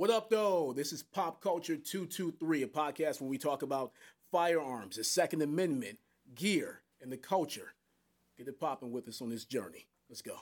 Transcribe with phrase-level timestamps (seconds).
[0.00, 0.72] What up, though?
[0.74, 3.92] This is Pop Culture 223, a podcast where we talk about
[4.32, 5.98] firearms, the Second Amendment,
[6.34, 7.74] gear, and the culture.
[8.38, 9.88] Get it popping with us on this journey.
[10.08, 10.36] Let's go.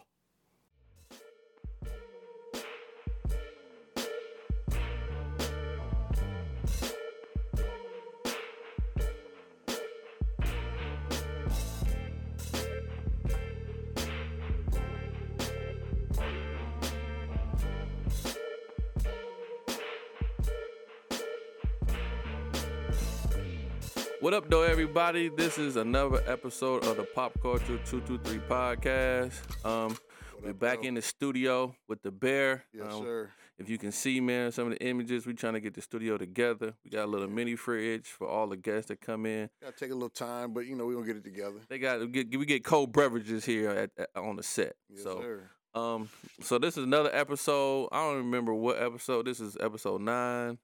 [24.29, 25.31] What up, though, everybody?
[25.31, 29.33] This is another episode of the Pop Culture 223 podcast.
[29.65, 29.97] Um,
[30.43, 30.89] we're up, back though?
[30.89, 32.63] in the studio with the bear.
[32.75, 33.31] Yes, Um, sir.
[33.57, 36.19] If you can see, man, some of the images, we're trying to get the studio
[36.19, 36.75] together.
[36.85, 39.49] We got a little mini fridge for all the guests that come in.
[39.63, 41.61] Gotta take a little time, but you know we're gonna get it together.
[41.67, 44.75] They got we get, we get cold beverages here at, at- on the set.
[44.91, 45.51] Yes, so, sir.
[45.73, 46.11] um,
[46.43, 47.89] so this is another episode.
[47.93, 49.25] I don't remember what episode.
[49.25, 50.59] This is episode nine,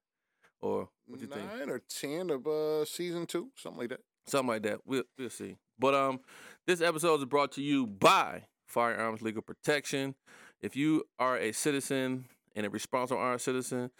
[0.60, 1.46] or what you think?
[1.58, 4.00] Nine or ten of uh season two, something like that.
[4.26, 4.80] something like that.
[4.84, 5.56] We'll we'll see.
[5.78, 6.20] But um,
[6.66, 10.14] this episode is brought to you by Firearms Legal Protection.
[10.62, 13.90] If you are a citizen and a responsible armed citizen,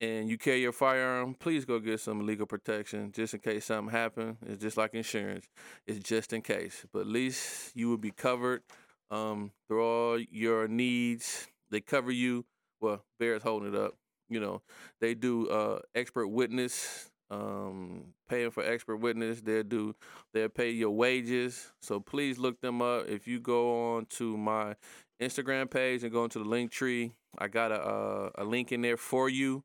[0.00, 3.90] and you carry your firearm, please go get some legal protection just in case something
[3.90, 4.36] happens.
[4.46, 5.46] It's just like insurance.
[5.86, 8.62] It's just in case, but at least you will be covered
[9.10, 11.48] um, through all your needs.
[11.70, 12.44] They cover you.
[12.80, 13.94] Well, Bear's holding it up.
[14.28, 14.62] You know,
[15.00, 19.40] they do uh, expert witness, um, paying for expert witness.
[19.40, 19.94] They'll do,
[20.32, 21.72] they'll pay your wages.
[21.80, 23.08] So please look them up.
[23.08, 24.76] If you go on to my
[25.20, 28.82] Instagram page and go into the link tree, I got a uh, a link in
[28.82, 29.64] there for you,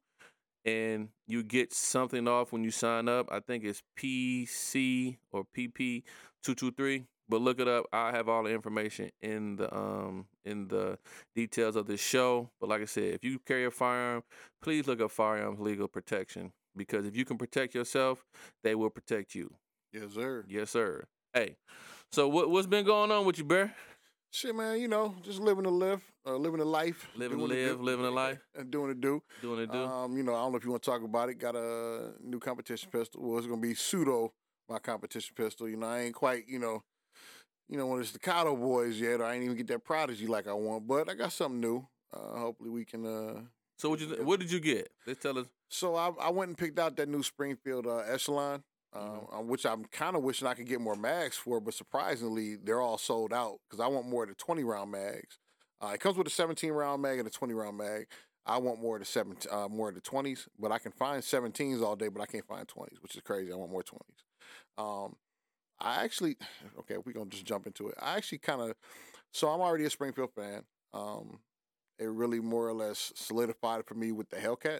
[0.66, 3.28] and you get something off when you sign up.
[3.32, 6.04] I think it's PC or PP
[6.44, 7.06] two two three.
[7.30, 7.86] But look it up.
[7.94, 10.98] I have all the information in the um in the
[11.36, 12.50] details of this show.
[12.60, 14.24] But like I said, if you carry a firearm,
[14.62, 18.26] please look up firearms legal protection because if you can protect yourself,
[18.64, 19.54] they will protect you.
[19.94, 20.44] Yes, sir.
[20.48, 21.06] Yes, sir.
[21.34, 21.56] Hey,
[22.12, 23.74] so what what's been going on with you, Bear?
[24.32, 24.80] Shit, man.
[24.82, 28.06] You know, just living to live, uh, living a life, Living to live, do, living
[28.06, 28.40] a life.
[28.56, 29.22] and doing the do.
[29.42, 29.78] Doing it, do.
[29.78, 31.36] Um, you know, I don't know if you want to talk about it.
[31.36, 33.22] Got a new competition pistol.
[33.24, 34.34] Well, it's gonna be pseudo
[34.70, 35.70] my competition pistol.
[35.70, 36.82] You know, I ain't quite, you know,
[37.74, 40.28] you know, when of the staccato boys yet, or I ain't even get that prodigy
[40.28, 40.88] like I want.
[40.88, 41.88] But I got something new.
[42.14, 43.04] Uh, hopefully, we can.
[43.04, 43.42] Uh,
[43.78, 44.92] so what you what did you get?
[45.08, 45.48] Let's tell us.
[45.70, 48.64] So I, I went and picked out that new Springfield uh, Echelon,
[48.94, 49.36] uh, Mm-hmm.
[49.36, 52.80] uh, which I'm kind of wishing I could get more mags for, but surprisingly, they're
[52.80, 55.40] all sold out because I want more of the 20 round mags.
[55.82, 58.06] Uh, it comes with a 17 round mag and a 20 round mag.
[58.46, 61.24] I want more of the seven, uh, more of the 20s, but I can find
[61.24, 63.52] 17s all day, but I can't find 20s, which is crazy.
[63.52, 64.24] I want more 20s.
[64.78, 65.16] Um,
[65.84, 66.38] I actually,
[66.80, 67.96] okay, we're gonna just jump into it.
[68.02, 68.74] I actually kind of,
[69.32, 70.64] so I'm already a Springfield fan.
[70.94, 71.40] Um,
[72.00, 74.80] it really more or less solidified for me with the Hellcat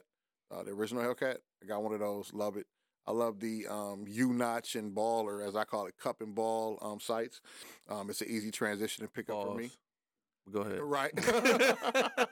[0.52, 1.38] uh, the original Hellcat.
[1.64, 2.32] I got one of those.
[2.34, 2.68] Love it.
[3.08, 6.36] I love the um, U notch and ball, or as I call it, cup and
[6.36, 7.42] ball um, sights.
[7.90, 9.72] Um, it's an easy transition to pick up for me.
[10.52, 10.80] Go ahead.
[10.82, 11.12] Right.
[11.18, 12.28] I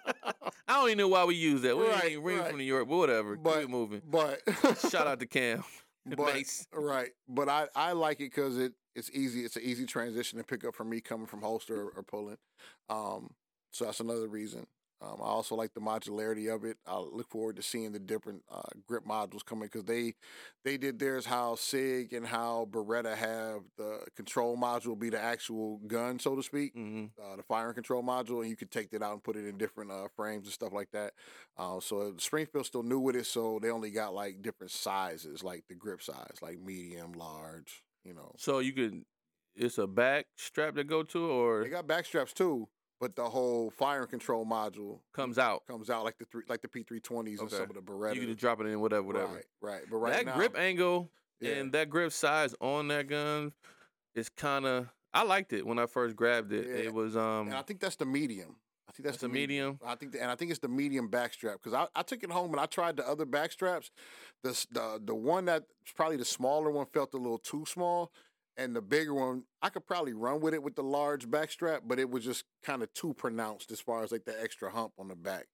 [0.68, 1.76] don't even know why we use that.
[1.78, 2.50] We Right, ain't ring right.
[2.50, 3.36] from New York, but whatever.
[3.36, 4.02] Keep But- it moving.
[4.06, 4.40] but
[4.90, 5.64] Shout out to Cam.
[6.16, 6.36] but.
[6.74, 7.10] Right.
[7.28, 9.42] But I, I like it because it it's easy.
[9.46, 12.38] It's an easy transition to pick up for me coming from holster or, or pulling.
[12.90, 13.32] Um,
[13.72, 14.68] so that's another reason.
[15.02, 16.78] Um, I also like the modularity of it.
[16.86, 20.14] I look forward to seeing the different uh, grip modules coming because they
[20.64, 25.78] they did theirs how Sig and how Beretta have the control module be the actual
[25.88, 29.02] gun, so to speak, hmm uh, the firing control module, and you could take that
[29.02, 31.14] out and put it in different uh, frames and stuff like that.
[31.58, 35.64] Uh, so Springfield's still new with it, so they only got like different sizes, like
[35.68, 37.84] the grip size, like medium, large.
[38.04, 39.04] You know, So you could.
[39.56, 42.68] It's a back strap to go to, or they got back straps too,
[43.02, 45.66] but the whole firing control module comes out.
[45.68, 48.14] comes out like the three, like the P three twenties and some of the Beretta.
[48.14, 49.34] You can just drop it in, whatever, whatever.
[49.34, 49.82] Right, right.
[49.90, 51.10] But right that now, grip angle
[51.42, 51.54] yeah.
[51.54, 53.52] and that grip size on that gun
[54.16, 54.88] is kind of.
[55.14, 56.68] I liked it when I first grabbed it.
[56.68, 56.86] Yeah.
[56.86, 57.48] It was um.
[57.48, 58.56] and I think that's the medium.
[58.88, 59.80] I think that's, That's the the medium?
[59.86, 62.32] I think, the, and I think it's the medium backstrap because I, I took it
[62.32, 63.90] home and I tried the other backstraps.
[64.44, 65.66] The the the one that's
[65.96, 68.12] probably the smaller one felt a little too small,
[68.58, 72.00] and the bigger one I could probably run with it with the large backstrap, but
[72.00, 75.08] it was just kind of too pronounced as far as like the extra hump on
[75.08, 75.46] the back.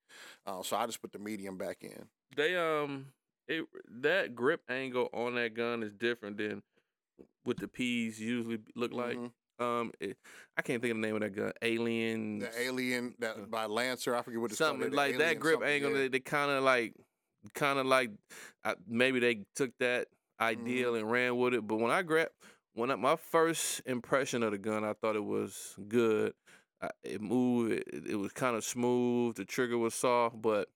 [0.45, 2.07] Uh, so I just put the medium back in.
[2.35, 3.07] they um
[3.47, 3.65] it
[4.01, 6.61] that grip angle on that gun is different than
[7.43, 9.17] what the P's usually look like.
[9.17, 9.31] Mhm.
[9.59, 10.17] Um, it,
[10.55, 11.51] I can't think of the name of that gun.
[11.63, 12.39] Alien.
[12.39, 15.63] The alien that Uh, by Lancer, I forget what it's something the like that grip
[15.63, 15.91] angle.
[15.91, 15.97] yeah.
[15.97, 16.93] They, they kind of like,
[17.55, 18.11] kind of like,
[18.63, 20.09] uh, maybe they took that
[20.39, 20.99] ideal Mm-hmm.
[21.05, 21.65] and ran with it.
[21.65, 22.31] But when I grabbed,
[22.77, 26.33] when I, my first impression of the gun, I thought it was good.
[26.81, 27.71] I, it moved.
[27.73, 29.35] It, it was kind of smooth.
[29.35, 30.69] The trigger was soft, but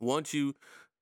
[0.00, 0.54] once you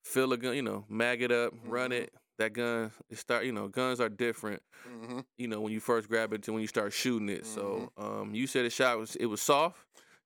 [0.05, 2.03] fill a gun, you know, mag it up, run Mhm.
[2.03, 2.15] it.
[2.39, 3.45] That gun, it start.
[3.45, 4.63] You know, guns are different.
[4.85, 7.47] hmm You know, when you first grab it to when you start shooting it.
[7.47, 8.05] So, Mm-hmm.
[8.21, 9.79] um, you said the shot was it was soft,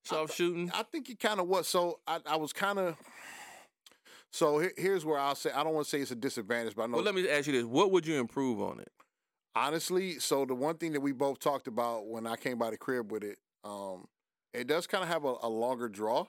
[0.05, 0.70] soft shooting.
[0.73, 1.69] I think it kind of was.
[1.69, 2.96] So I, I was kind of.
[4.31, 6.84] So here, here's where I'll say I don't want to say it's a disadvantage, but
[6.84, 8.90] I know Well, let me ask you this: What would you improve on it?
[9.56, 10.18] Honestly.
[10.20, 13.10] So the one thing that we both talked about when I came by the crib
[13.10, 14.06] with it, um,
[14.54, 16.26] it does kind of have a, a longer draw.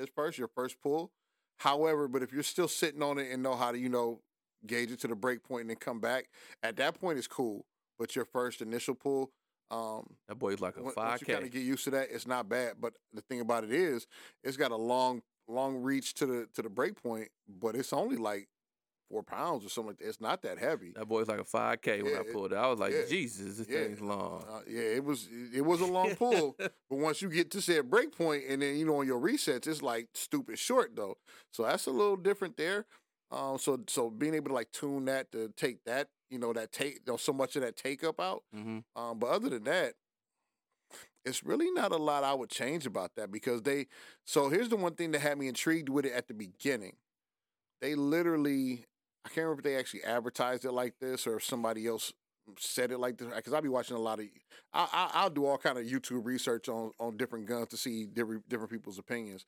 [0.00, 1.10] At first, your first pull.
[1.58, 4.20] However, but if you're still sitting on it and know how to, you know,
[4.66, 6.30] gauge it to the break point and then come back,
[6.62, 7.66] at that point it's cool.
[7.98, 9.30] But your first initial pull,
[9.70, 12.26] um, That boy's like a five Once you kind of get used to that, it's
[12.26, 12.74] not bad.
[12.80, 14.06] But the thing about it is,
[14.42, 18.16] it's got a long, long reach to the to the break point, but it's only
[18.16, 18.48] like
[19.10, 19.88] four pounds or something.
[19.90, 20.08] Like that.
[20.08, 20.92] It's not that heavy.
[20.92, 22.56] That boy's like a five k when Yeah, I pulled it.
[22.56, 23.84] I was like, yeah, Jesus, this yeah.
[23.84, 24.44] thing's long.
[24.48, 26.56] Uh, yeah, it was it was a long pull,
[26.88, 29.20] but once you get to say a break point, and then you know on your
[29.20, 31.16] resets, it's like stupid short though.
[31.52, 32.86] So that's a little different there.
[33.30, 36.72] Um, so so being able to like tune that to take that you know that
[36.72, 38.42] take you know, so much of that take up out.
[38.52, 39.94] hmm Um, but other than that,
[41.24, 43.86] it's really not a lot I would change about that because they.
[44.24, 46.96] So here's the one thing that had me intrigued with it at the beginning.
[47.80, 48.86] They literally,
[49.24, 52.12] I can't remember if they actually advertised it like this or if somebody else
[52.58, 53.28] said it like this.
[53.34, 54.26] Because I'll be watching a lot of.
[54.72, 58.06] I, I I'll do all kind of YouTube research on on different guns to see
[58.06, 59.44] different different people's opinions,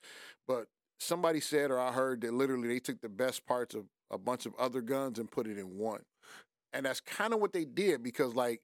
[0.46, 0.66] but
[1.00, 4.46] somebody said or I heard that literally they took the best parts of a bunch
[4.46, 6.02] of other guns and put it in one,
[6.72, 8.60] and that's kind of what they did because like.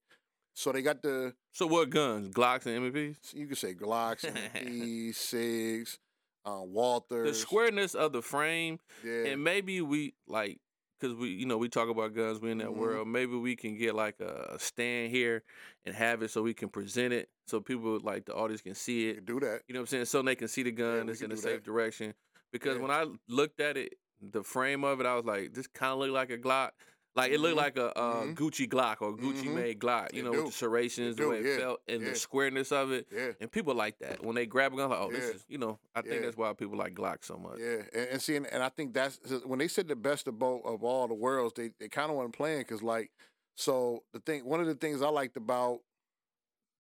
[0.55, 2.35] So they got the So what guns?
[2.35, 3.33] Glocks and MPs?
[3.33, 5.99] you could say Glocks, MPs, SIGs,
[6.45, 7.27] uh, Walthers.
[7.27, 10.59] The squareness of the frame, yeah, and maybe we like
[10.99, 12.41] because we you know we talk about guns.
[12.41, 12.77] We in that Mhm.
[12.77, 13.09] world.
[13.09, 15.43] Maybe we can get like a stand here
[15.85, 19.09] and have it so we can present it so people like the audience can see
[19.09, 19.15] it.
[19.17, 19.63] could do that.
[19.69, 20.05] You know what I'm saying?
[20.07, 21.07] So they can see the gun.
[21.07, 21.65] we it's in a safe that.
[21.65, 22.15] direction.
[22.53, 22.83] Because Yeah.
[22.83, 25.99] when I looked at it, the frame of it, I was like, this kind of
[26.01, 26.71] looked like a Glock.
[27.19, 27.65] Like it looked Mhm.
[27.67, 28.35] like a uh, Mhm.
[28.37, 29.55] Gucci Glock or Gucci Mhm.
[29.55, 30.13] made Glock.
[30.15, 30.39] You It know, do.
[30.45, 32.11] with the serrations, the way it yeah, felt, and yeah.
[32.11, 33.09] the squareness of it.
[33.11, 34.91] Yeah, And people like that when they grab a gun.
[34.91, 35.79] Like, oh, this is you know.
[35.95, 37.59] I think that's why people like Glock so much.
[37.59, 40.39] yeah, and, and see, and, and I think that's when they said the best of
[40.39, 41.55] both of all the worlds.
[41.55, 43.11] They they kind of weren't playing because like,
[43.57, 45.81] so the thing, one of the things I liked about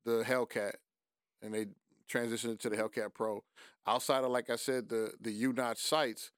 [0.05, 0.75] the Hellcat,
[1.43, 1.67] and they
[2.08, 3.43] transitioned to the Hellcat Pro.
[3.87, 6.31] Outside of like I said, the the U notch sights,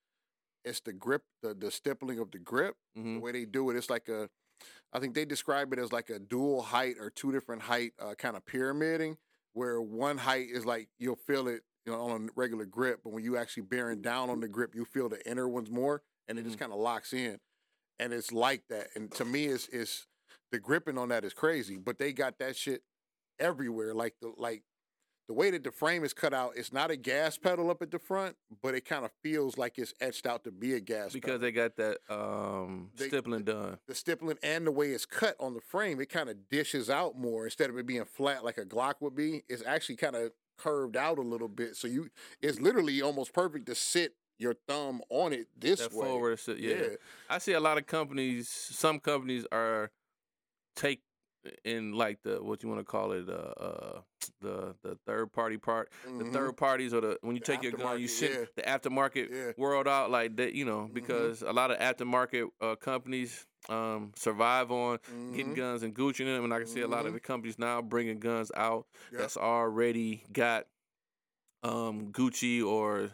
[0.64, 2.76] it's the grip, the the stippling of the grip.
[2.96, 4.28] hmm the way they do it, it's like a,
[4.92, 8.14] I think they describe it as like a dual height or two different height uh,
[8.14, 9.16] kind of pyramiding,
[9.54, 13.12] where one height is like you'll feel it, you know, on a regular grip, but
[13.12, 16.38] when you actually bearing down on the grip, you feel the inner ones more, and
[16.38, 17.38] it just kind of locks in,
[17.98, 18.88] and it's like that.
[18.96, 20.06] And to me, it's it's
[20.52, 22.82] the gripping on that is crazy, but they got that shit
[23.38, 24.62] everywhere, like the like.
[25.30, 27.92] The way that the frame is cut out, it's not a gas pedal up at
[27.92, 31.12] the front, but it kind of feels like it's etched out to be a gas
[31.12, 33.78] pedal Because they got that um, They- stippling done.
[33.86, 37.16] the stippling and the way it's cut on the frame, it kind of dishes out
[37.16, 39.44] more instead of it being flat like a Glock would be.
[39.48, 42.10] It's actually kind of curved out a little bit, so you
[42.42, 46.06] it's literally almost perfect to sit your thumb on it this That way.
[46.06, 46.96] forward, sit- yeah.
[47.28, 48.48] I see a lot of companies.
[48.48, 49.92] Some companies are
[50.74, 51.02] take
[51.64, 54.00] in like the what you want to call it, uh, uh,
[54.40, 55.90] the the third party part.
[56.18, 56.32] The Mhm.
[56.32, 58.44] third parties or the when you The take your gun, you sit yeah.
[58.56, 59.52] the aftermarket Yeah.
[59.56, 60.54] world out like that.
[60.54, 60.94] You know, Mhm.
[60.94, 64.98] because a lot of aftermarket uh, companies um, survive on
[65.32, 65.56] getting Mhm.
[65.56, 67.16] guns and Gucci in them, and I can see a lot of Mhm.
[67.16, 69.20] the companies now bringing guns out Yep.
[69.20, 70.66] that's already got
[71.62, 73.10] um Gucci or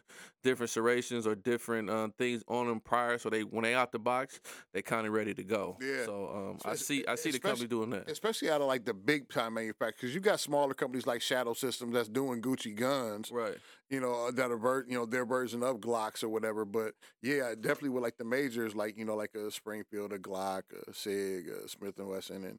[0.46, 3.98] different serrations or different uh, things on them prior, so they when they out the
[3.98, 4.40] box,
[4.72, 5.76] they kind of ready to go.
[5.80, 6.04] Yeah.
[6.06, 8.08] So um, So I see I see the company doing that.
[8.08, 11.52] Especially out of like the big time manufacturers, because you got smaller companies like Shadow
[11.54, 13.56] Systems that's doing Gucci guns, Right.
[13.90, 16.64] you know, that are ver- you know their version of Glocks or whatever.
[16.64, 20.62] But yeah, definitely with like the majors, like you know, like a Springfield, a Glock,
[20.86, 22.58] a Sig, a Smith and Wesson, and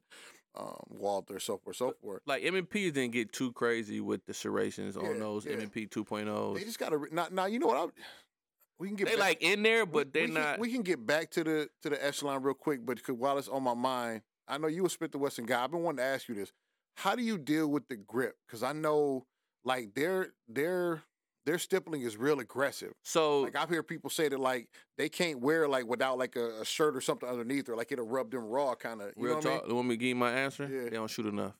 [0.58, 2.20] um, Walther, so forth, so forth.
[2.26, 5.52] Like M&Ps didn't get too crazy with the serrations Yeah, on those yeah.
[5.52, 6.54] M&P 2.0s.
[6.56, 7.28] They just gotta now.
[7.30, 7.76] Now you know what?
[7.76, 7.86] I,
[8.80, 10.58] we can get They back, like in there, but they're we can- not.
[10.58, 13.62] we can get back to the to the echelon real quick, but while it's on
[13.62, 15.62] my mind, I know you a Smith and Wesson guy.
[15.64, 16.52] I've been wanting to ask you this:
[16.96, 18.36] How do you deal with the grip?
[18.46, 19.26] Because I know
[19.64, 21.02] like their their
[21.48, 22.92] their stippling is real aggressive.
[23.02, 26.60] so Like I've heard people say that like they can't wear like without like a,
[26.60, 29.08] a shirt or something underneath, or like it'll rub them raw, kind of.
[29.16, 29.62] You real know what I talk.
[29.62, 29.70] mean?
[29.70, 30.68] You want me to give you my answer?
[30.70, 30.84] Yeah.
[30.84, 31.54] They don't shoot enough.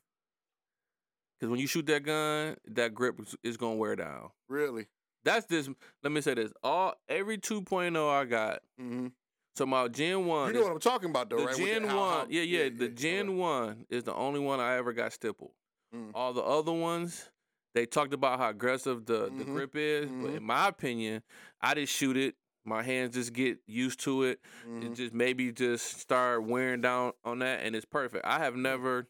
[1.39, 4.29] Because when you shoot that gun, that grip is, gonna wear down.
[4.47, 4.87] Really?
[5.23, 5.69] That's this.
[6.03, 6.51] Let me say this.
[6.63, 8.59] All every 2.0 I got.
[8.79, 9.07] Mm-hmm.
[9.55, 10.47] So my Gen One.
[10.49, 11.55] You know is- what I'm talking about, though, the right?
[11.57, 13.39] Gen how- One, how- yeah, yeah, the yeah, Gen alright.
[13.39, 15.51] One is the only one I ever got stippled.
[15.95, 16.11] Mm.
[16.13, 17.29] All the other ones,
[17.73, 20.37] they talked about how aggressive the, the Mhm, grip is, but mhm.
[20.37, 21.23] in my opinion,
[21.61, 22.35] I just shoot it.
[22.65, 24.39] my hands just get used to it.
[24.67, 24.83] Mhm.
[24.83, 28.25] It just maybe just start wearing down on that, and it's perfect.
[28.25, 29.07] I have never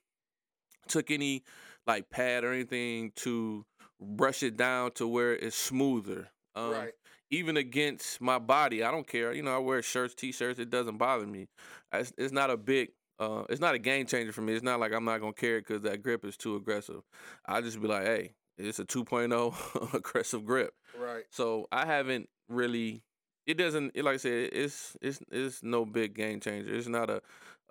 [0.87, 1.43] took any
[1.87, 3.65] like pad or anything to
[3.99, 6.29] brush it down to where it's smoother.
[6.55, 6.93] Um, right.
[7.31, 8.83] even against my body.
[8.83, 9.33] I don't care.
[9.33, 10.59] You know, I wear shirts, t-shirts.
[10.59, 11.47] It doesn't bother me.
[11.93, 12.89] It's, it's not a big.
[13.19, 14.53] Uh, it's not a game changer for me.
[14.53, 17.01] It's not like I'm not gonna care because that grip is too aggressive.
[17.45, 20.73] I just be like, hey, it's a 2.0 aggressive grip.
[20.99, 21.23] Right.
[21.31, 23.03] So I haven't really.
[23.45, 23.93] It doesn't.
[23.95, 26.73] It, like I said, it's it's it's no big game changer.
[26.73, 27.21] It's not a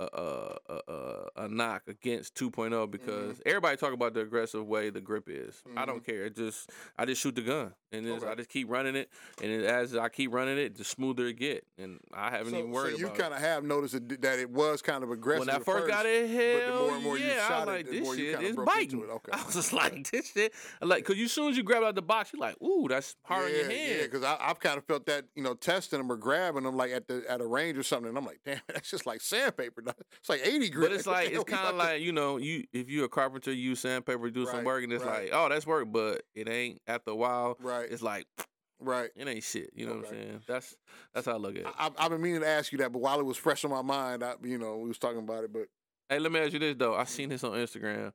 [0.05, 2.90] a a, a, knock against 2.0 mm-hmm.
[2.90, 5.62] because everybody talk about the aggressive way the grip is.
[5.64, 5.87] I mm-hmm.
[5.87, 6.26] don't care.
[6.26, 9.11] It just I just shoot the gun and just, I just keep running it,
[9.43, 12.59] and it, as I keep running it, the smoother it get, and I haven't So,
[12.59, 12.97] even worried.
[12.97, 15.47] so you kind of have noticed that, it was kind of aggressive.
[15.47, 17.75] When I first got it, hell the more and more you yeah, I shot was
[17.75, 19.00] it, like, the this more you shit is biting.
[19.00, 19.11] it.
[19.11, 19.33] Okay.
[19.33, 20.52] I was just like, this shit,
[20.83, 22.87] like, cause you as soon as you grab it out the box, you're like, ooh,
[22.88, 23.97] that's hard yeah, on your hand.
[23.97, 26.93] Yeah, because I've kind of felt that, you know, testing them or grabbing them like
[26.93, 29.83] at the at a range or something, and I'm like, damn, that's just like sandpaper.
[30.21, 30.90] It's like 80 grit.
[30.90, 33.71] But it's like it's kind of like you know you if you're a carpenter, you
[33.71, 35.25] use sandpaper, do some work, and it's right.
[35.25, 36.80] like oh that's work, but it ain't.
[36.87, 38.26] After a while, right, it's like
[38.80, 39.11] right.
[39.16, 39.71] it ain't shit.
[39.75, 40.40] You know what I'm saying?
[40.47, 40.76] That's
[41.14, 41.66] that's how I look at it.
[41.66, 43.71] I, I've- I've been meaning to ask you that, but while it was fresh on
[43.71, 45.68] my mind, I, you know, we was talking about it, but
[46.09, 46.95] Hey, let me ask you this though.
[46.95, 48.12] I seen this on Instagram,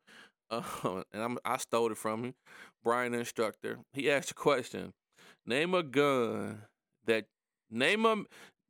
[0.50, 0.63] uh,
[1.13, 2.34] and I'm, I stole it from him.
[2.84, 4.94] Brian, the instructor, he asked a question:
[5.46, 6.63] Name a gun
[7.06, 7.25] that
[7.70, 8.24] name a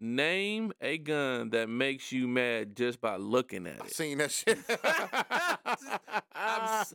[0.03, 3.81] name a gun that makes you mad just by looking at it.
[3.85, 4.59] I seen that shit.
[6.35, 6.85] I'm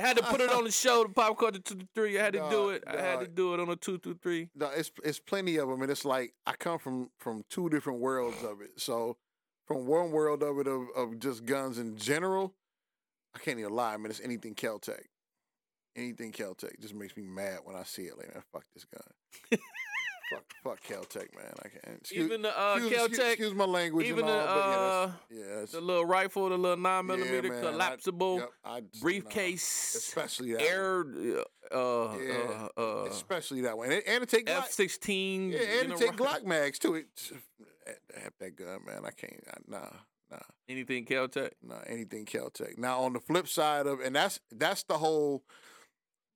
[0.00, 2.18] had to put it on the show, the pop culture two to three.
[2.18, 2.84] I had to do it.
[2.86, 4.48] I had to do it on a two through three.
[4.54, 8.00] No, it's it's plenty of them, and it's like I come from from two different
[8.00, 8.80] worlds of it.
[8.80, 9.16] So,
[9.66, 12.54] from one world of it of, of just guns in general,
[13.34, 13.94] I can't even lie.
[13.94, 15.04] I mean, it's anything Keltec.
[15.96, 18.18] Anything Keltec just makes me mad when I see it.
[18.18, 19.60] Like, man, fuck this gun.
[20.32, 21.52] fuck, fuck Keltec, man.
[21.64, 21.98] I can't.
[22.00, 25.10] Excuse, even the uh, excuse, Keltec, excuse my language even all, the, but yeah, uh,
[25.60, 29.00] yeah, the little rifle, the little nine yeah, millimeter I- collapsible yep, I just- nah,
[29.02, 30.68] briefcase, especially that one.
[30.68, 31.04] air,
[31.72, 35.50] uh, Yeah, uh, uh, especially that one, and it, and it take F sixteen.
[35.50, 36.94] yeah, and it take Glock mags too.
[36.94, 37.06] It
[38.16, 39.02] have that gun, man.
[39.04, 39.42] I can't.
[39.46, 39.86] I, nah,
[40.30, 40.38] nah.
[40.68, 41.50] Anything Keltec?
[41.62, 42.78] No, anything Keltec.
[42.78, 45.42] Now on the flip side of, and that's that's the whole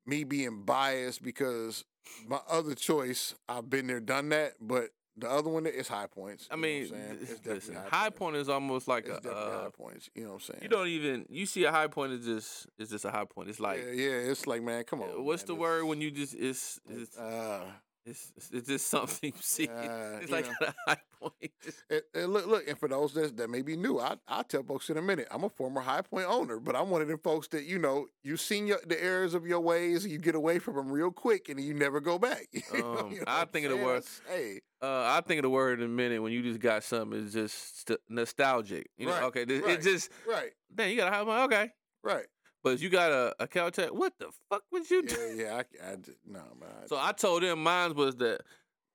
[0.06, 1.84] me being biased because
[2.26, 6.46] my other choice, I've been there, done that, but the other one is high points.
[6.50, 7.08] I you know what mean, I'm saying?
[7.18, 9.32] th- it's definitely listen, high, high point is almost like It's a.
[9.36, 10.10] Uh, high points.
[10.14, 10.60] You know what I'm saying?
[10.62, 13.48] you don't even you see a high point is just it's just a high point.
[13.48, 15.08] It's like yeah, yeah, it's like man, come on.
[15.10, 17.62] uh, what's man, the word when you just it's it's Uh,
[18.08, 19.64] it's, it's just something you see.
[19.64, 20.52] Yeah, it's like know.
[20.62, 21.52] at a high point.
[21.62, 24.42] Just- And, and look, look, and for those that, that may be new, I I
[24.42, 25.28] tell folks in a minute.
[25.30, 28.06] I'm a former High Point owner, but I'm one of them folks that you know
[28.22, 31.48] you've seen your, the errors of your ways, you get away from them real quick,
[31.48, 32.46] and you never go back.
[32.52, 35.42] You know- Um, you know I think of the word- Hey, Uh, I think of
[35.42, 37.24] the word in a minute when you just got something.
[37.24, 38.88] It's just st- nostalgic.
[38.96, 39.70] You know, Right, okay, right.
[39.70, 41.52] it just right, man, you got a high point.
[41.52, 41.70] Okay,
[42.04, 42.26] right.
[42.64, 43.90] But if you got a, a Keltec.
[43.92, 45.16] What the fuck would you do?
[45.36, 45.54] Yeah, yeah.
[45.86, 46.86] I, I did- no man.
[46.88, 48.40] So I told them mine was that.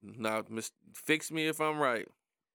[0.02, 2.06] Now, mis- fix me if I'm right.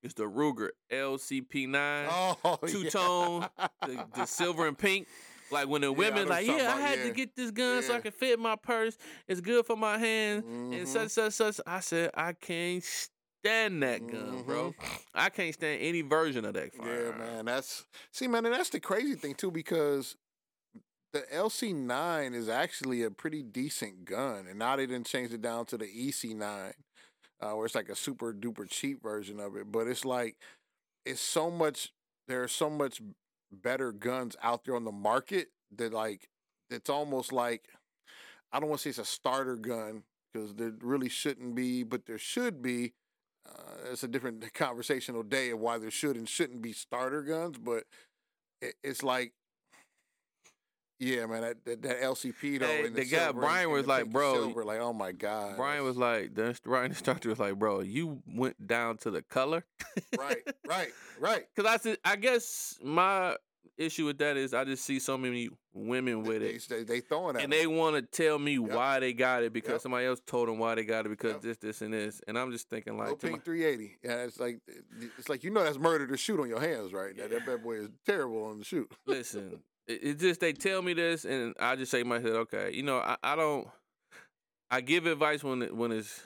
[0.03, 2.91] It's the Ruger LCP9, oh, two yeah.
[2.91, 3.47] tone,
[3.87, 5.09] the, the silver and pink.
[5.51, 7.93] Like when the Yeah, women like, yeah, I had about, to get this gun so
[7.93, 8.03] I Yeah.
[8.03, 8.99] can fit my purse.
[9.27, 10.87] It's good for my hand and Mhm.
[10.87, 11.59] such such such.
[11.67, 14.75] I said I can't stand that gun, bro.
[15.15, 16.75] I can't stand any version of that.
[16.75, 16.87] Mm-hmm.
[16.87, 17.45] Yeah, man.
[17.47, 20.17] That's see, man, and that's the crazy thing too, because
[21.13, 25.67] the LC9 is actually a pretty decent gun, and now they didn't change it down
[25.67, 26.75] to the EC9,
[27.41, 29.71] uh, where it's like a super duper cheap version of it.
[29.73, 30.37] But it's like
[31.07, 31.93] it's so much.
[32.29, 33.01] There are so much
[33.51, 36.29] better guns out there on the market that like
[36.71, 37.69] it's almost like
[38.53, 42.07] I don't want to say it's a starter gun because there really shouldn't be, but
[42.07, 42.95] there should be.
[43.49, 47.59] Uh, it's a different conversational day of why there should and shouldn't be starter guns,
[47.59, 47.85] but
[48.61, 49.33] it, it's like,
[50.99, 52.67] yeah, man, that that, that LCP though.
[52.67, 55.97] Hey, and the guy, Brian was like, "Bro, silver, like, oh my god, Brian was
[55.97, 59.65] like, the Brian instructor was like, bro, you went down to the color.
[60.19, 61.45] right, right, right.
[61.57, 63.37] Cause I said, I guess my
[63.77, 67.01] issue with that is I just see so many women with they, it, They, they
[67.01, 69.81] throwing at and they want to tell me why they got it because Yep.
[69.83, 71.43] somebody else told them why they got it because Yep.
[71.43, 73.99] this, this, and this, and I'm just thinking like, pink 380.
[74.03, 74.59] Yeah, it's like
[75.17, 77.17] it's like you know that's murder to shoot on your hands, right?
[77.17, 78.91] That, that bad boy is terrible on the shoot.
[79.07, 82.83] listen, it's just they tell me this, and I just say my head, okay, you
[82.83, 83.67] know, I, I don't,
[84.71, 86.23] I give advice when it, when it's,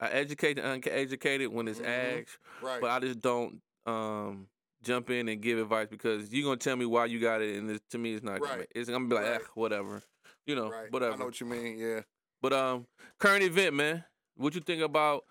[0.00, 2.20] I educate the uneducated when it's Mhm.
[2.20, 2.80] asked, Right.
[2.80, 4.48] but I just don't um
[4.82, 7.70] jump in and give advice because you're gonna tell me why you got it, and
[7.70, 8.40] it's, to me, it's not.
[8.40, 8.58] Gonna Right.
[8.60, 9.40] make, it's gonna be like, Right.
[9.40, 10.02] eh, whatever,
[10.46, 10.90] you know, right.
[10.92, 11.14] whatever.
[11.14, 11.78] I know what you mean.
[11.78, 12.00] Yeah.
[12.42, 12.86] But um,
[13.18, 14.04] current event, man.
[14.36, 15.24] What you think about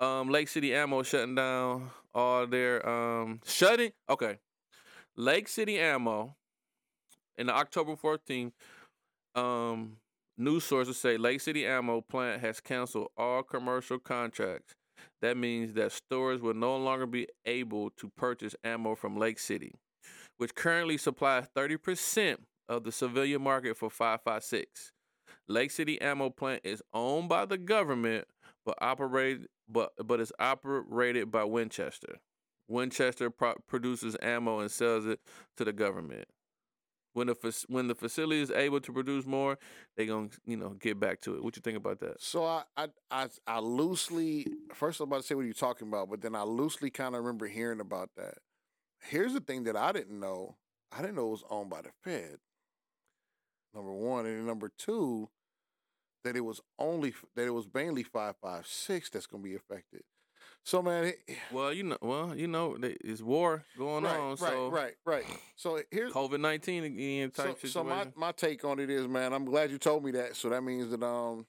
[0.00, 3.92] Um, Lake City Ammo shutting down all their um shutting.
[4.10, 4.38] Okay,
[5.16, 6.34] Lake City Ammo
[7.38, 8.52] in October 14th.
[9.34, 9.96] Um,
[10.38, 14.74] news sources say Lake City Ammo plant has canceled all commercial contracts.
[15.22, 19.74] That means that stores will no longer be able to purchase ammo from Lake City,
[20.36, 22.38] which currently supplies 30%
[22.68, 24.92] of the civilian market for 556.
[25.48, 28.26] Lake City Ammo Plant is owned by the government,
[28.64, 32.18] but operated but but is operated by Winchester.
[32.68, 35.20] Winchester pro- produces ammo and sells it
[35.56, 36.26] to the government.
[37.14, 39.56] When the when the facility is able to produce more,
[39.96, 41.44] they gonna you know get back to it.
[41.44, 42.20] What you think about that?
[42.20, 46.10] So I, I, I, I loosely first I'm about to say what you're talking about,
[46.10, 48.34] but then I loosely kind of remember hearing about that.
[49.00, 50.56] Here's the thing that I didn't know.
[50.90, 52.38] I didn't know it was owned by the Fed.
[53.72, 55.28] Number one, and number two,
[56.24, 60.02] that it was only that it was mainly five five six that's gonna be affected.
[60.64, 61.18] So man, it,
[61.52, 65.24] Well, you know, well, you know, it's war going right, on, right, so right, right.
[65.56, 68.12] So here's COVID nineteen again so, type so situation.
[68.16, 70.36] my my take on it is, man, I'm glad you told me that.
[70.36, 71.44] So that means that um,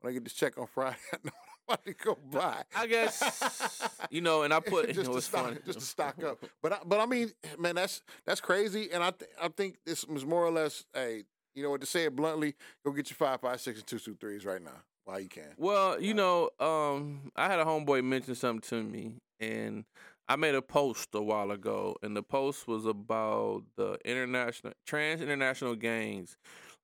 [0.00, 1.30] when I get this check on Friday, I know
[1.64, 2.62] what I'm about to go buy.
[2.76, 5.56] I guess you know, and I put you just know, to it's stock, funny.
[5.64, 6.44] just to stock up.
[6.62, 8.90] But I, but I mean, man, that's that's crazy.
[8.92, 11.22] And I th- I think this was more or less, hey,
[11.54, 13.98] you know what to say it bluntly, go get your five five six and two
[13.98, 15.52] two threes right now while you can't?
[15.56, 19.84] Well, you know, um, I had a homeboy mention something to me, and
[20.28, 25.20] I made a post a while ago, and the post was about the international trans
[25.20, 26.36] international gangs,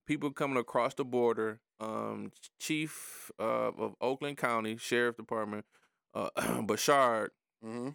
[0.06, 1.60] people coming across the border.
[1.80, 5.64] Um, Chief uh, of Oakland County Sheriff Department,
[6.14, 6.28] uh,
[6.62, 7.30] Bouchard,
[7.64, 7.90] Mm-hmm.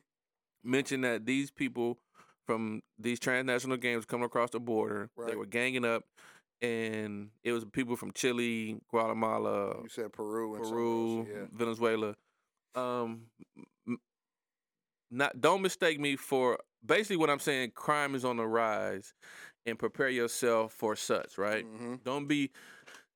[0.63, 1.98] mentioned that these people
[2.46, 6.03] from these transnational gangs coming across the border, they were ganging up,
[6.62, 11.45] and it was people from Chile, Guatemala, You said Peru Peru, yeah.
[11.51, 12.15] Venezuela.
[12.74, 13.27] Um,
[15.12, 17.71] not don't mistake me for basically what I'm saying.
[17.75, 19.13] Crime is on the rise,
[19.65, 21.37] and prepare yourself for such.
[21.37, 21.65] Right?
[21.65, 21.96] Mm-hmm.
[22.03, 22.51] Don't be.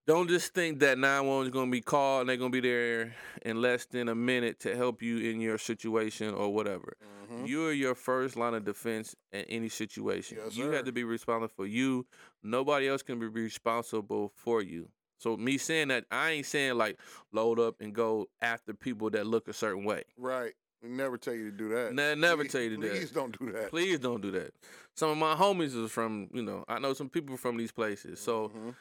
[0.10, 2.68] Don't just think that 911 is going to be called and they're going to be
[2.68, 6.98] there in less than a minute to help you in your situation or whatever.
[7.32, 7.46] Mm-hmm.
[7.46, 10.40] You are your first line of defense in any situation.
[10.44, 10.74] Yes, you sir.
[10.74, 12.08] have to be responsible for you.
[12.42, 14.90] Nobody else can be responsible for you.
[15.20, 16.98] So me saying that, I ain't saying like
[17.32, 20.06] load up and go after people that look a certain way.
[20.18, 20.54] Right.
[20.82, 21.94] We never tell you to do that.
[21.94, 22.96] Ne- never Please- tell you to do that.
[22.96, 23.70] Please don't do that.
[23.70, 24.54] Please don't do that.
[24.96, 28.20] Some of my homies is from, you know, I know some people from these places.
[28.20, 28.76] So Mhm.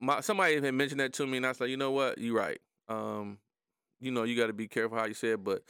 [0.00, 2.36] My somebody had mentioned that to me, and I was like, you know what, you're
[2.36, 2.60] right.
[2.88, 3.38] Um,
[4.00, 5.62] you know, you got to be careful how you say it, but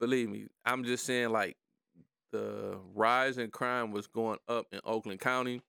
[0.00, 1.56] believe me, I'm just saying like
[2.32, 5.62] the rise in crime was going up in Oakland County.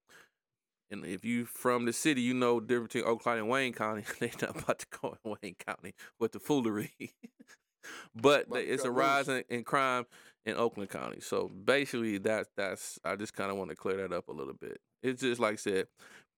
[0.89, 4.03] And if you from the city, you know the difference between Oakland and Wayne County.
[4.19, 6.93] They're not about to go in Wayne County with the foolery.
[8.15, 10.05] but it's a rise in, in crime
[10.45, 11.19] in Oakland County.
[11.19, 12.99] So basically, that's that's.
[13.03, 14.79] I just kind of want to clear that up a little bit.
[15.03, 15.87] It's just like I said,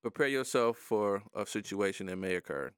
[0.01, 2.71] prepare yourself for a situation that may occur.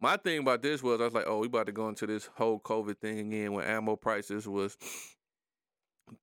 [0.00, 2.28] My thing about this was I was like, oh, we about to go into this
[2.36, 4.76] whole COVID thing again when ammo prices was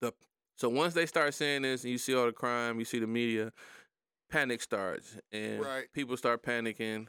[0.01, 0.13] the
[0.57, 3.07] so once they start saying this and you see all the crime, you see the
[3.07, 3.51] media,
[4.29, 5.87] panic starts and Right.
[5.93, 7.07] people start panicking,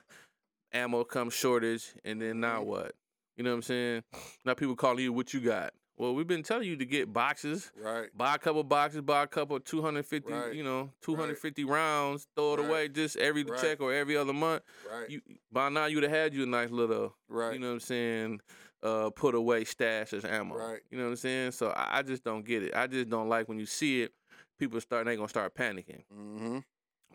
[0.72, 2.66] ammo comes shortage, and then now Mhm.
[2.66, 2.94] what?
[3.36, 4.04] You know what I'm saying?
[4.44, 5.74] Now people calling you what you got.
[5.98, 7.72] Well, we've been telling you to get boxes.
[7.74, 8.08] Right.
[8.14, 10.54] Buy a couple boxes, buy a couple 250, Right.
[10.54, 12.68] you know, 250 rounds, throw it Right.
[12.68, 13.60] away just every Right.
[13.60, 14.62] check or every other month.
[14.90, 15.08] Right.
[15.08, 17.54] You by now you'd have had you a nice little, right.
[17.54, 18.40] you know what I'm saying,
[18.82, 20.56] uh, put away stash as ammo.
[20.56, 20.80] Right.
[20.90, 21.52] You know what I'm saying?
[21.52, 22.74] So I, I just don't get it.
[22.74, 24.12] I just don't like when you see it,
[24.58, 26.02] people start they gonna start panicking.
[26.12, 26.58] mm-hmm.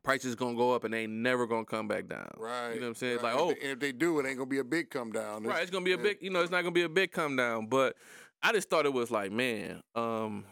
[0.04, 2.32] Prices gonna go up and they ain't never gonna come back down.
[2.38, 2.70] Right.
[2.74, 3.16] You know what I'm saying?
[3.18, 3.24] Right.
[3.24, 5.12] like, oh, if they- and if they do, it ain't gonna be a big come
[5.12, 5.44] down.
[5.44, 7.36] Right, it's gonna be a big, you know, it's not gonna be a big come
[7.36, 7.68] down.
[7.68, 7.96] But
[8.44, 10.46] I just thought it was like, man, um,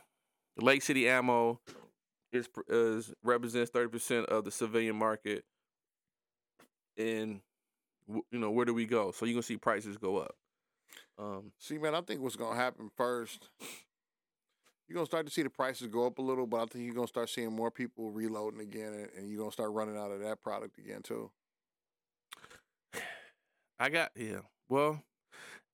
[0.57, 1.59] Lake City Ammo
[2.31, 5.43] is is represents thirty percent of the civilian market,
[6.97, 7.41] and
[8.07, 9.11] w- you know where do we go?
[9.11, 10.35] So you're gonna see prices go up.
[11.17, 13.49] Um, See, man, I think what's gonna happen first,
[14.87, 16.95] you're gonna start to see the prices go up a little, but I think you're
[16.95, 20.21] gonna start seeing more people reloading again, and, and you're gonna start running out of
[20.21, 21.31] that product again too.
[23.79, 25.01] I got yeah, well,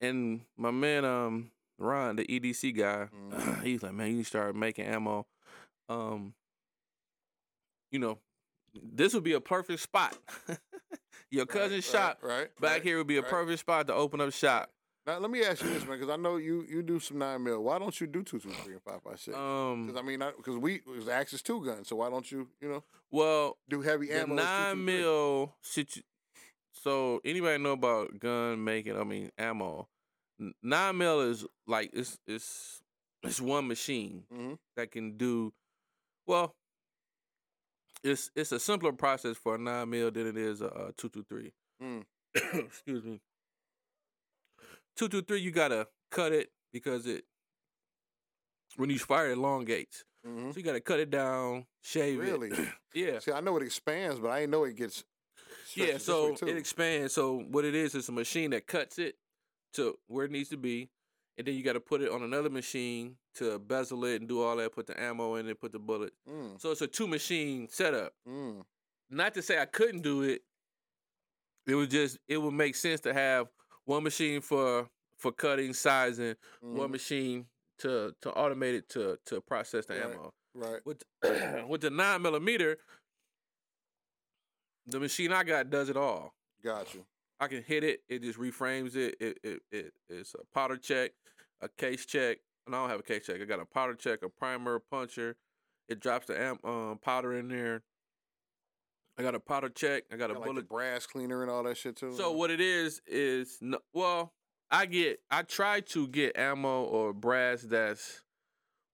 [0.00, 3.62] and my man, um, Ron, the EDC guy, Mhm.
[3.64, 5.26] he's like, man, you start making ammo.
[5.88, 6.34] Um,
[7.90, 8.18] you know,
[8.74, 10.16] this would be a perfect spot.
[11.30, 14.20] Your cousin's right, shop right, back right, here would be a perfect spot to open
[14.20, 14.70] up shop.
[15.06, 17.42] Now, let me ask you this, man, because I know you you do some nine
[17.44, 17.62] mil.
[17.62, 19.36] Why don't you do two two three and five five six?
[19.36, 22.68] Um, Because I mean, because we was Axis two gun, so why don't you you
[22.68, 24.34] know well, do heavy ammo?
[24.34, 24.84] nine 223?
[24.84, 25.54] mil
[26.72, 28.98] So anybody know about gun making?
[28.98, 29.88] I mean, ammo.
[30.62, 32.80] Nine mil is like it's it's
[33.22, 35.52] it's one machine hmm that can do
[36.26, 36.54] well.
[38.04, 41.08] It's it's a simpler process for a nine mil than it is a, a two
[41.08, 41.52] two three.
[41.82, 42.04] Mm.
[42.34, 43.20] Excuse me.
[44.96, 47.24] Two two three, you gotta cut it because it
[48.76, 50.04] when you fire it elongates.
[50.24, 52.48] hmm So you gotta cut it down, shave Really?
[52.48, 52.58] it.
[52.58, 52.68] Really?
[52.94, 53.18] yeah.
[53.20, 55.04] See, I know it expands, but I know it gets.
[55.74, 57.12] Yeah, so it expands.
[57.12, 59.16] So what it is is a machine that cuts it
[59.74, 60.88] to where it needs to be,
[61.38, 64.42] and then you got to put it on another machine to bezel it and do
[64.42, 64.72] all that.
[64.72, 66.12] Put the ammo in it, put the bullet.
[66.28, 68.12] Mm, So it's a two machine setup.
[68.28, 68.62] mm.
[69.10, 70.42] Not to say I couldn't do it.
[71.66, 73.48] It was just it would make sense to have
[73.84, 76.92] one machine for for cutting, sizing, one mhm.
[76.92, 77.46] machine
[77.78, 80.04] to to automate it to to process the Right.
[80.04, 80.34] ammo.
[80.54, 80.80] Right.
[80.86, 81.02] With
[81.68, 82.78] with the nine millimeter,
[84.86, 86.34] the machine I got does it all.
[86.62, 87.04] Got you.
[87.40, 88.00] I can hit it.
[88.08, 89.16] It just reframes it.
[89.20, 91.12] It it, it it's a powder check,
[91.60, 92.38] a case check.
[92.66, 93.40] And I don't have a case check.
[93.40, 95.36] I got a powder check, a primer, puncher.
[95.88, 97.82] It drops the amp, um, powder in there.
[99.18, 100.02] I got a powder check.
[100.12, 100.68] I got a Got, like, bullet.
[100.68, 102.12] brass cleaner and all that shit too.
[102.16, 104.32] so what it is is no, well,
[104.70, 108.22] I get I try to get ammo or brass that's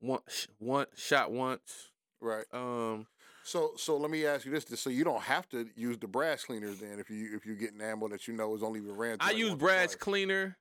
[0.01, 0.21] one
[0.59, 1.91] one shot once.
[2.21, 2.45] Right.
[2.53, 3.07] Um,
[3.45, 6.45] So so let me ask you this: so you don't have to use the brass
[6.45, 9.17] cleaners then if you if you getting ammo that you know is only been ran.
[9.21, 10.57] I use brass cleaner.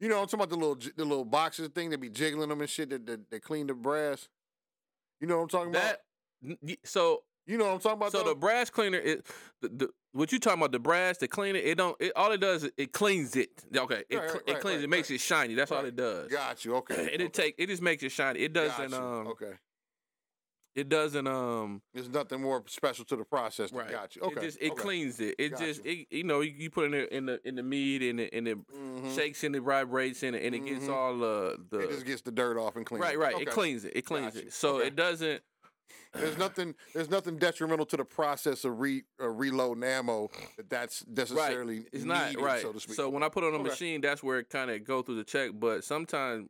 [0.00, 2.60] You know, I'm talking about the little the little boxes thing that be jiggling them
[2.60, 4.28] and shit that that, that clean the brass.
[5.20, 6.00] You know what I'm talking That
[6.42, 7.22] y- so?
[7.46, 8.12] You know what I'm talking about?
[8.12, 8.30] so though?
[8.30, 9.22] the brass cleaner is
[9.60, 11.64] the, the what you talking about the brass to clean it.
[11.64, 11.96] It don't.
[12.00, 13.50] It, all it does is it cleans it.
[13.76, 14.78] Okay, it, Right, right, it cleans.
[14.78, 15.54] right, it makes it shiny.
[15.54, 16.30] That's all it does.
[16.30, 16.76] got you.
[16.76, 16.96] Okay.
[16.98, 17.24] and okay.
[17.24, 18.40] it take it just makes it shiny.
[18.40, 18.94] It doesn't.
[18.94, 19.28] Um.
[19.28, 19.52] okay.
[20.74, 21.26] It doesn't.
[21.26, 21.82] Um.
[21.92, 23.70] There's nothing more special to the process.
[23.70, 23.90] That Right.
[23.90, 24.22] Got you.
[24.22, 24.40] Okay.
[24.40, 24.82] It just it okay.
[24.82, 25.34] cleans it.
[25.38, 25.92] It Got just you.
[26.10, 28.18] it, you know you, you put it in the in the in the meat and
[28.20, 29.14] it and it Mhm.
[29.14, 30.92] shakes and it vibrates and it and it gets Mhm.
[30.92, 33.00] all uh, the It just gets the dirt off and clean.
[33.00, 33.18] right it.
[33.18, 33.34] right.
[33.34, 33.42] Okay.
[33.44, 33.92] It cleans it.
[33.94, 34.52] It cleans it.
[34.52, 34.88] So Okay.
[34.88, 35.42] it doesn't.
[36.12, 36.74] There's nothing.
[36.94, 40.30] There's nothing detrimental to the process of re uh, reloading ammo.
[40.56, 41.88] That that's necessarily Right.
[41.92, 42.62] It's not right.
[42.62, 42.98] so to speak.
[43.12, 45.24] when I put it on a machine, that's where it kind of go through the
[45.24, 45.50] check.
[45.54, 46.48] But sometimes,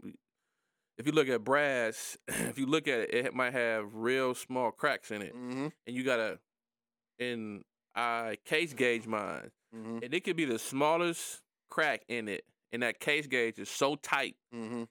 [0.99, 4.71] if you look at brass, if you look at it, it might have real small
[4.71, 5.69] cracks in it, Mm-hmm.
[5.87, 6.39] and you gotta,
[7.19, 7.63] and
[7.95, 9.99] I case gauge mine, Mm-hmm.
[10.05, 13.97] and it could be the smallest crack in it, and that case gauge is so
[13.97, 14.85] tight Mm-hmm.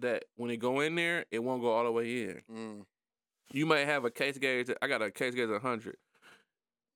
[0.00, 2.42] that when it go in there, it won't go all the way in.
[2.52, 2.84] Mm.
[3.52, 4.70] You might have a case gauge.
[4.82, 5.96] I got a case gauge of hundred.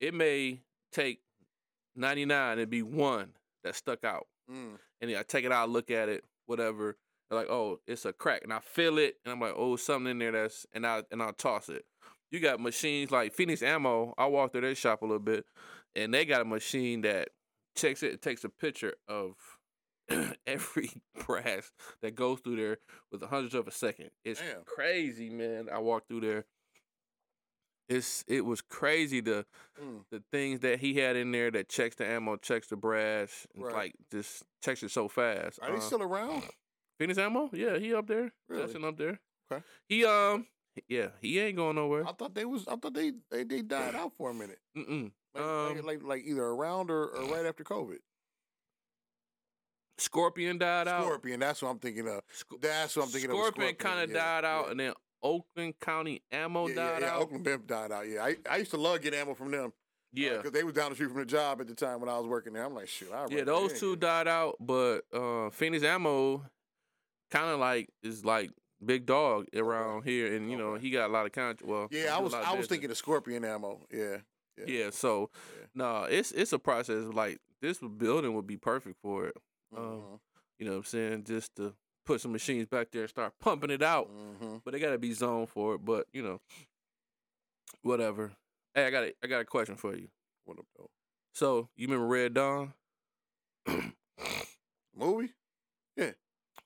[0.00, 0.60] It may
[0.92, 1.20] take
[1.94, 3.32] ninety nine and be one
[3.64, 4.78] that stuck out Mm.
[5.00, 6.96] and then I take it out, look at it, whatever.
[7.30, 10.10] They're like, oh, it's a crack, and I feel it, and I'm like, oh, something
[10.10, 11.84] in there that's, and I and I'll toss it.
[12.30, 14.14] You got machines like Phoenix Ammo.
[14.18, 15.44] I walked through their shop a little bit,
[15.94, 17.28] and they got a machine that
[17.76, 19.34] checks it, takes a picture of
[20.46, 20.90] every
[21.26, 21.70] brass
[22.02, 22.78] that goes through there
[23.12, 24.10] with a hundredth of a second.
[24.24, 24.62] It's Damn.
[24.64, 25.68] crazy, man.
[25.72, 26.44] I walked through there.
[27.88, 29.46] It's it was crazy the
[29.80, 30.04] Mm.
[30.10, 33.72] the things that he had in there that checks the ammo, checks the brass, Right.
[33.74, 35.58] like just checks it so fast.
[35.62, 36.42] Are they Uh, still around?
[36.98, 37.50] Phoenix ammo?
[37.52, 38.32] Yeah, he up there.
[38.48, 38.62] Really?
[38.62, 39.20] Testing up there.
[39.50, 39.62] Okay.
[39.88, 40.46] He um
[40.88, 42.06] yeah, he ain't going nowhere.
[42.06, 42.66] I thought they was.
[42.68, 44.58] I thought they they, they died out for a minute.
[44.76, 45.10] Mm-mm.
[45.34, 47.98] Like, Um, like, like like either around or, or right after COVID.
[49.98, 51.04] Scorpion died out.
[51.04, 51.40] Scorpion.
[51.40, 52.20] That's what I'm thinking of.
[52.60, 53.78] That's what I'm thinking Scorpion of.
[53.78, 54.70] kind of yeah, died out, yeah.
[54.70, 57.20] and then Oakland County Ammo yeah, died out.
[57.22, 58.08] Oakland Bimp died out.
[58.08, 59.72] Yeah, I, I used to love getting ammo from them.
[60.12, 62.16] yeah, because they was down the street from the job at the time when I
[62.16, 62.64] was working there.
[62.64, 66.44] I'm like, shoot, I yeah, those two died out, but uh Phoenix Ammo
[67.30, 68.50] kind of like is like
[68.84, 71.62] big dog around here, and you know he got a lot of contract.
[71.62, 73.80] Well, Yeah, I was I was thinking of Scorpion ammo.
[73.92, 74.18] Yeah,
[74.56, 74.64] yeah.
[74.66, 75.66] Yeah, so Yeah.
[75.74, 77.04] no, it's it's a process.
[77.12, 79.36] Like this building would be perfect for it.
[79.76, 80.20] Um, Mhm,
[80.58, 81.24] You know what I'm saying?
[81.24, 81.74] Just to
[82.06, 84.08] put some machines back there and start pumping it out.
[84.10, 84.62] mhm.
[84.64, 85.84] But they gotta be zoned for it.
[85.84, 86.40] But you know,
[87.82, 88.32] whatever.
[88.74, 90.08] Hey, I got a, I got a question for you.
[90.44, 90.90] What up though?
[91.34, 92.72] So you remember Red Dawn?
[94.96, 95.32] Movie?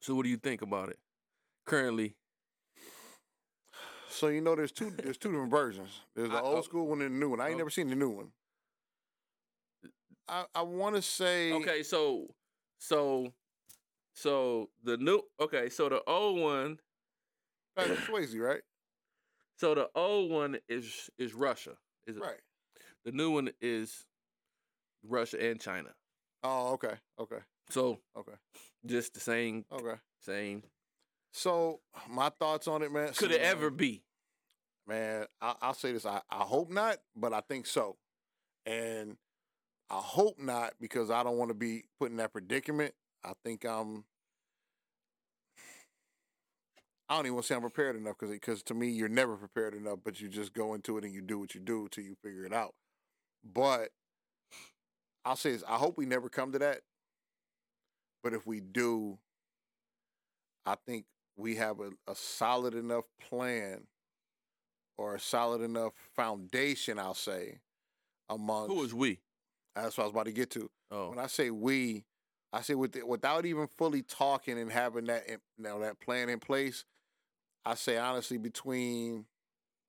[0.03, 0.99] So what do you think about it
[1.65, 2.17] currently?
[4.09, 6.01] So you know, there's two there's two different versions.
[6.15, 6.63] There's the I- old oh.
[6.63, 7.41] school one and the new one.
[7.41, 7.59] I ain't Oh.
[7.59, 8.33] never seen the new one.
[10.29, 12.27] I I want to say Okay, so
[12.79, 13.33] so
[14.15, 16.79] so the new okay, so the old one,
[17.77, 18.63] Patrick Swayze, right?
[19.59, 21.77] so the old one is is Russia.
[22.07, 22.21] Is it?
[22.23, 22.41] Right.
[23.05, 24.05] The new one is
[25.05, 25.91] Russia and China.
[26.43, 27.39] Oh, okay, okay,
[27.71, 28.35] So okay,
[28.87, 29.99] just the same okay.
[30.21, 30.63] same.
[31.33, 33.13] So my thoughts on it, man.
[33.15, 34.03] Could it ever be?
[34.87, 36.05] Man, I, I'll say this.
[36.05, 37.97] I, I hope not, but I think so.
[38.67, 39.17] And
[39.89, 42.95] I hope not because I don't want to be put in that predicament.
[43.25, 44.05] I think I'm
[47.13, 49.37] I don't even want to say I'm prepared enough because because to me you're never
[49.37, 52.05] prepared enough, but you just go into it and you do what you do till
[52.05, 52.75] you figure it out.
[53.45, 53.91] But
[55.25, 56.81] I'll say this: I hope we never come to that.
[58.23, 59.19] But if we do,
[60.65, 61.07] I think
[61.37, 63.87] we have a, a solid enough plan
[64.97, 66.99] or a solid enough foundation.
[66.99, 67.59] I'll say
[68.29, 69.19] among Who is we?
[69.75, 70.71] that's what I was about to get to.
[70.91, 72.05] Oh, When I say we,
[72.53, 76.29] I say with the, without even fully talking and having that you know, that plan
[76.29, 76.85] in place.
[77.65, 79.25] I say honestly between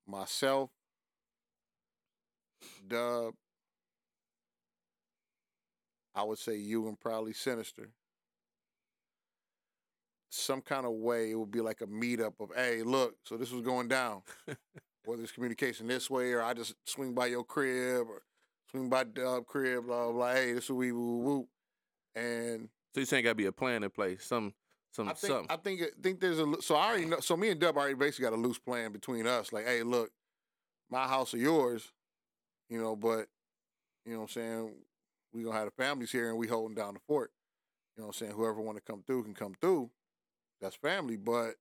[0.08, 0.70] myself,
[2.88, 3.34] Dub,
[6.16, 7.90] I would say you and probably Sinister.
[10.36, 13.52] Some kind of way it would be like a meetup of, hey, look, so this
[13.52, 14.24] was going down.
[15.06, 18.24] Whether it's communication this way or I just swing by your crib or
[18.72, 20.12] swing by Dub crib, blah blah.
[20.14, 20.34] blah.
[20.34, 21.48] Hey, this is we woo woo,
[22.16, 24.24] and so you saying got to be a plan in place?
[24.24, 24.54] Some,
[24.92, 25.48] some, I think something.
[25.52, 27.20] I think think there's a so I already know.
[27.20, 29.54] So me and Dub already basically got a loose plan between us.
[29.54, 30.10] Like, hey, look,
[30.90, 31.92] my house or yours,
[32.70, 33.28] you know, but
[34.06, 34.72] you know what I'm saying.
[35.34, 37.32] We gonna have the families here and we holding down the fort.
[37.96, 38.32] You know what I'm saying.
[38.32, 39.90] Whoever want to come through can come through.
[40.64, 41.56] That's family, but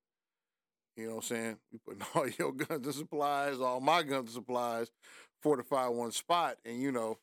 [0.96, 1.56] you know what I'm saying.
[1.72, 4.92] You putting all your guns and supplies, all my guns and supplies,
[5.42, 7.18] fortify one spot, and you know,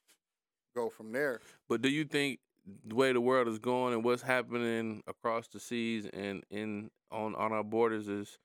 [0.76, 1.40] go from there.
[1.70, 2.40] But do you think
[2.86, 7.34] the way the world is going and what's happening across the seas and in on
[7.36, 8.38] on our borders is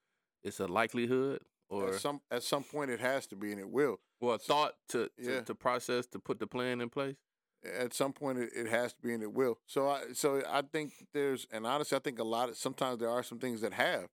[0.44, 3.68] it's a likelihood or At some at some point, it has to be, and it
[3.68, 3.98] will.
[4.20, 5.40] well a thought to, to Yeah.
[5.40, 7.16] to process to put the plan in place?
[7.64, 9.58] At some point it, it has to be and it will.
[9.66, 13.10] So I so I think there's and honestly I think a lot of sometimes there
[13.10, 14.08] are some things that have,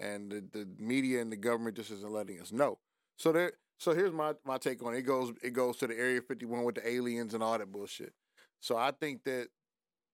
[0.00, 2.78] and the, the media and the government just isn't letting us know.
[3.16, 4.98] So there so here's my my take on it.
[4.98, 8.12] It goes it goes to the Area 51 with the aliens and all that bullshit.
[8.60, 9.48] So I think that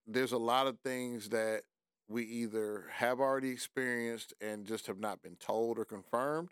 [0.06, 1.62] there's a lot of things that
[2.08, 6.50] we either have already experienced and just have not been told or confirmed,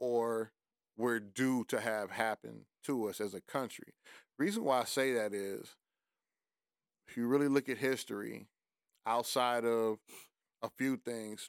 [0.00, 0.52] or
[0.96, 3.94] we're due to have happen to us as a country.
[4.42, 5.76] Reason why I say that is
[7.06, 8.48] if you really look at history
[9.06, 9.98] outside of
[10.64, 11.48] a few things,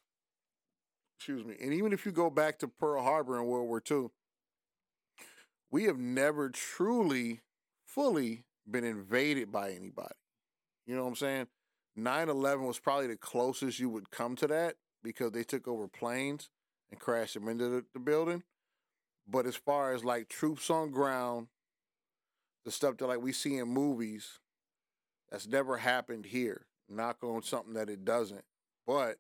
[1.17, 4.09] excuse me, and even if you go back to Pearl Harbor in World War II,
[5.71, 7.41] we have never truly,
[7.83, 10.13] fully been invaded by anybody.
[10.85, 11.47] You know what I'm saying?
[11.95, 15.87] 9 11 was probably the closest you would come to that because they took over
[15.87, 16.51] planes
[16.91, 18.43] and crashed them into the, the building.
[19.27, 21.47] But as far as like troops on ground,
[22.65, 24.39] the stuff that like we see in movies,
[25.31, 26.65] that's never happened here.
[26.89, 28.43] Knock on something that it doesn't.
[28.85, 29.17] But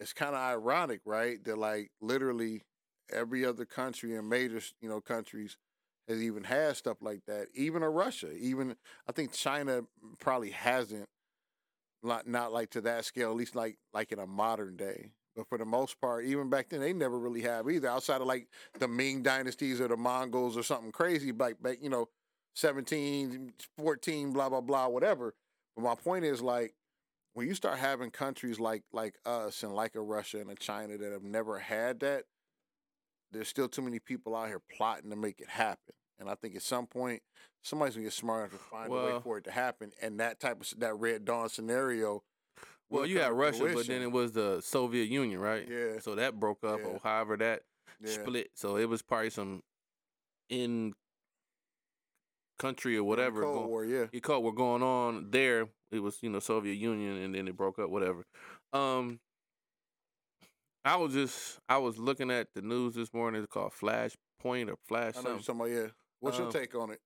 [0.00, 1.42] it's kind of ironic, right?
[1.44, 2.62] That like literally
[3.12, 5.56] every other country and major, you know, countries
[6.08, 7.46] has even had stuff like that.
[7.54, 8.76] Even a Russia, even
[9.08, 9.82] I think China
[10.18, 11.08] probably hasn't,
[12.02, 13.30] not not like to that scale.
[13.30, 15.10] At least like like in a modern day.
[15.36, 17.88] But for the most part, even back then, they never really have either.
[17.88, 18.46] Outside of like
[18.78, 22.08] the Ming dynasties or the Mongols or something crazy, like back you know,
[22.54, 25.34] 17, 14, blah blah blah, whatever.
[25.76, 26.74] But my point is like
[27.34, 30.96] when you start having countries like like us and like a Russia and a China
[30.96, 32.24] that have never had that,
[33.32, 35.94] there's still too many people out here plotting to make it happen.
[36.20, 37.22] And I think at some point
[37.62, 39.90] somebody's gonna get smart enough to find a way for it to happen.
[40.00, 42.22] And that type of that Red Dawn scenario.
[42.88, 45.66] Well, you had Russia, but then it was the Soviet Union, right?
[45.68, 45.98] Yeah.
[45.98, 46.86] So that broke up, Yeah.
[46.86, 47.62] or however that
[48.00, 48.10] Yeah.
[48.10, 48.50] split.
[48.54, 49.64] So it was probably some
[50.48, 50.94] in
[52.64, 53.42] country or whatever.
[53.42, 54.06] Cold go- War, yeah.
[54.12, 55.68] you caught what going on there.
[55.90, 57.90] It was you know Soviet Union, and then it broke up.
[57.90, 58.24] Whatever.
[58.72, 59.20] Um,
[60.84, 63.42] I was just I was looking at the news this morning.
[63.42, 65.56] It's called Flashpoint or Flash I know something.
[65.56, 65.86] about, yeah.
[66.20, 67.00] What's your Um, take on it?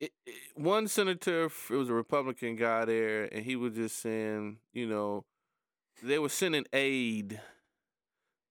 [0.00, 4.58] It, it, one senator, it was a Republican guy there, and he was just saying,
[4.72, 5.24] you know,
[6.02, 7.40] they were sending aid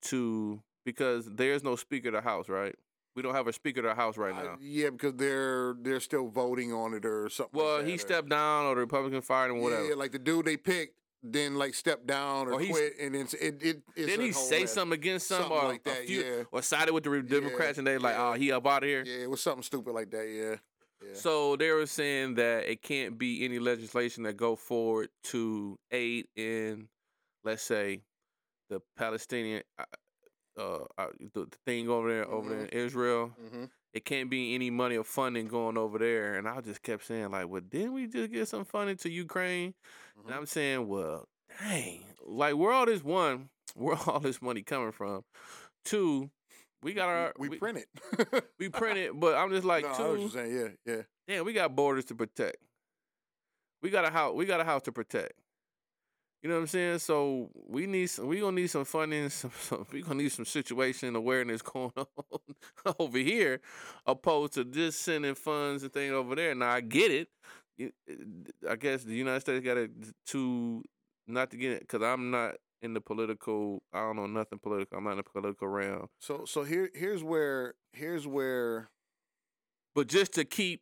[0.04, 2.76] to because there's no Speaker of the House, right?
[3.15, 4.58] We don't have a Speaker of the House right now.
[4.60, 7.58] yeah, because they're they're still voting on it or something.
[7.58, 9.89] like Well, that, he stepped down, or the Republican fired him, whatever.
[9.89, 13.34] Yeah, like the dude they picked then like stepped down or Or quit, and it's,
[13.34, 16.43] it it it's Didn't he say something against some Something or like that, few, yeah.
[16.52, 18.30] or sided with the Democrats, and they like, oh, yeah.
[18.30, 19.04] oh, he up out of here.
[19.06, 20.28] Yeah, it was something stupid like that.
[20.28, 20.56] Yeah,
[21.02, 21.13] yeah.
[21.13, 26.28] So they were saying that it can't be any legislation that go forward to aid
[26.36, 26.89] in,
[27.45, 28.02] let's say,
[28.69, 29.86] the Palestinian, uh,
[30.58, 33.32] uh, uh, the, the thing over there, over there in Israel.
[33.52, 36.36] hmm It can't be any money or funding going over there.
[36.36, 39.74] And I just kept saying, like, well, didn't we just get some funding to Ukraine?
[40.18, 40.28] Mm-hmm.
[40.28, 41.28] And I'm saying, well,
[41.62, 45.24] dang, like where all this one, where all this money coming from?
[45.86, 46.30] Two,
[46.82, 48.44] we got our we, we print it.
[48.60, 50.78] we print it, but I'm just like no, two what you're saying.
[50.86, 51.02] Yeah, yeah.
[51.28, 52.58] damn, we got borders to protect.
[53.82, 54.34] We got a house.
[54.36, 55.34] We got a house to protect.
[56.43, 56.99] You know what I'm saying?
[56.99, 59.29] So we need some, we gonna need some funding.
[59.32, 62.06] Some, some we gonna need some situation awareness going on
[62.99, 63.62] over here,
[64.06, 66.53] opposed to just sending funds and things over there.
[66.53, 67.29] Now I get it.
[67.82, 67.88] Uh,
[68.69, 69.89] I guess the United States got to
[70.27, 70.84] to
[71.27, 73.82] not to get it because I'm not in the political.
[73.93, 74.97] I don't know nothing political.
[74.97, 76.08] I'm not in the political realm.
[76.19, 78.89] So so here here's where here's where
[79.95, 80.82] But just to keep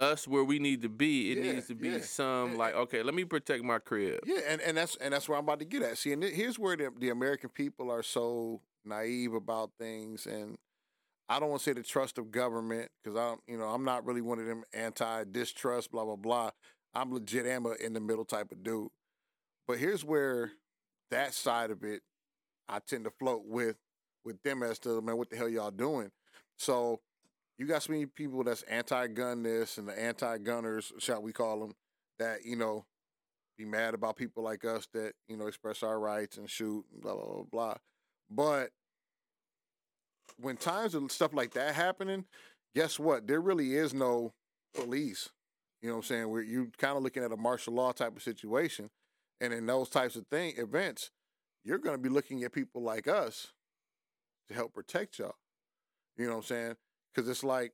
[0.00, 3.02] us where we need to be, it Yeah, needs to be yeah, some like okay,
[3.02, 4.20] let me protect my crib.
[4.24, 5.98] yeah, and, and that's and that's where I'm about to get at.
[5.98, 10.56] See, and here's where the, the American people are so naive about things, and
[11.28, 14.04] I don't want to say the trust of government because I'm you know I'm not
[14.06, 16.50] really one of them anti distrust blah blah blah.
[16.94, 18.88] I'm legit am a in the middle type of dude.
[19.66, 20.52] But here's where
[21.10, 22.02] that side of it
[22.68, 23.76] I tend to float with
[24.24, 26.10] with them as to man, what the hell y'all doing?
[26.58, 27.00] So
[27.58, 31.74] you got so many people that's anti-gun this and the anti-gunners, shall we call them,
[32.18, 32.84] that you know
[33.56, 37.14] be mad about people like us that you know express our rights and shoot blah
[37.14, 37.74] blah blah blah.
[38.30, 38.70] But
[40.40, 42.24] when times of stuff like that happening,
[42.74, 43.26] guess what?
[43.26, 44.32] There really is no
[44.74, 45.28] police.
[45.82, 46.30] You know what I'm saying?
[46.30, 48.90] Where you kind of looking at a martial law type of situation,
[49.40, 51.10] and in those types of thing events,
[51.64, 53.48] you're going to be looking at people like us
[54.48, 55.36] to help protect y'all.
[56.16, 56.76] You know what I'm saying?
[57.14, 57.72] Because it's like,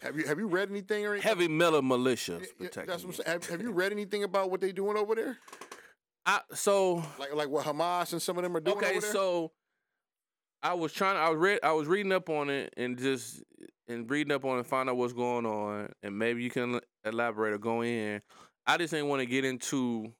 [0.00, 1.28] have you have you read anything or anything?
[1.28, 2.86] Heavy metal militia Yeah, yeah, protecting.
[2.86, 3.18] That's what.
[3.18, 3.40] I'm saying.
[3.40, 5.38] Have, have you read anything about what they're doing over there?
[6.26, 9.12] I, so Like like what Hamas and some of them are doing okay, over there?
[9.12, 9.52] so
[10.62, 11.16] I was trying.
[11.16, 11.60] I was read.
[11.62, 13.42] I was reading up on it and just
[13.88, 17.52] and reading up on it, find out what's going on, and maybe you can elaborate
[17.52, 18.22] or go in.
[18.66, 20.12] I just didn't want to get into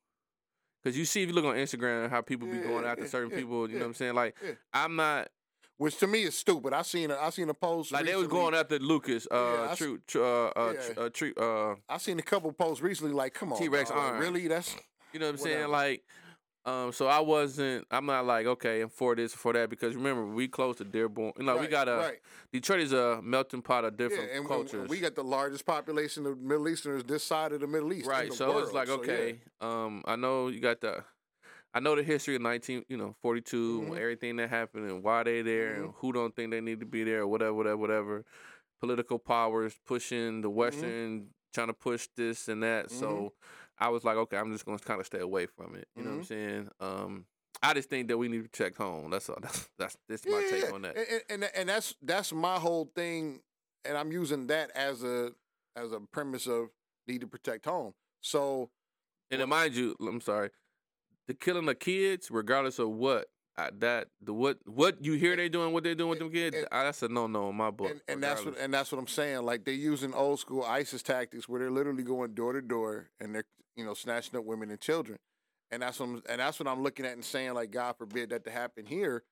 [0.82, 3.08] because you see if you look on Instagram how people be Yeah, going after yeah,
[3.10, 3.68] certain yeah, people.
[3.70, 4.14] You know what I'm saying?
[4.14, 4.52] Like yeah.
[4.74, 5.28] I'm not
[5.76, 6.72] Which to me is stupid.
[6.72, 9.26] I seen a, I seen a post like they was going after Lucas.
[9.28, 10.00] Uh, true.
[10.06, 10.80] Tr- uh, uh, Yeah.
[10.94, 11.34] tr- uh, true.
[11.36, 13.12] Uh, I seen a couple posts recently.
[13.12, 14.46] Like, come on, T-Rex dog, like, really?
[14.46, 14.76] That's
[15.12, 15.68] You know what I'm saying?
[15.68, 16.04] Like,
[16.64, 17.86] um, so I wasn't.
[17.90, 21.32] I'm not like okay, I'm for this, for that, because remember we close to Dearborn.
[21.38, 22.18] You know, we got a right.
[22.52, 24.88] Detroit is a melting pot of different and, and cultures.
[24.88, 28.06] we got the largest population of Middle Easterners this side of the Middle East.
[28.06, 28.32] right.
[28.32, 28.62] So world.
[28.62, 29.12] it's like So, yeah.
[29.12, 31.04] okay, um, I know you got the.
[31.74, 33.98] I know the history of 19, you know, 42, Mhm.
[33.98, 37.02] everything that happened and why they there and who don't think they need to be
[37.04, 38.24] there, or whatever, whatever, whatever.
[38.80, 42.90] Political powers pushing the Western, trying to push this and that.
[42.90, 43.32] So
[43.78, 45.88] I was like, okay, I'm just gonna kind of stay away from it.
[45.96, 46.70] You know what I'm saying?
[46.80, 47.26] Um,
[47.62, 49.10] I just think that we need to protect home.
[49.10, 49.38] That's all.
[49.42, 50.70] That's that's, that's my Yeah, take yeah.
[50.70, 50.96] on that.
[50.96, 53.40] And, and and that's that's my whole thing,
[53.84, 55.32] and I'm using that as a
[55.74, 56.68] as a premise of
[57.08, 57.94] need to protect home.
[58.20, 58.70] So
[59.30, 60.50] And then mind you, I'm sorry,
[61.26, 65.48] the killing of kids, regardless of what I, that the what what you hear they
[65.48, 67.70] doing, what they're doing with them kids, and- I, that's a no no in my
[67.70, 67.90] book.
[67.90, 69.42] and, and that's what and that's what I'm saying.
[69.44, 73.34] Like they're using old school ISIS tactics where they're literally going door to door and
[73.34, 73.44] they're
[73.76, 75.18] you know snatching up women and children,
[75.70, 78.30] and that's what I'm, and that's what I'm looking at and saying like God forbid
[78.30, 79.22] that to happen here,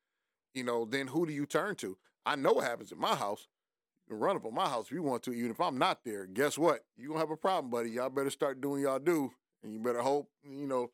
[0.55, 0.85] you know.
[0.85, 1.98] Then who do you turn to?
[2.24, 3.48] I know what happens at my house.
[4.09, 6.26] You run up on my house if you want to, even if I'm not there.
[6.26, 6.85] Guess what?
[6.96, 7.90] You gonna have a problem, buddy.
[7.90, 9.33] Y'all better start doing y'all do,
[9.64, 10.90] and you better hope you know.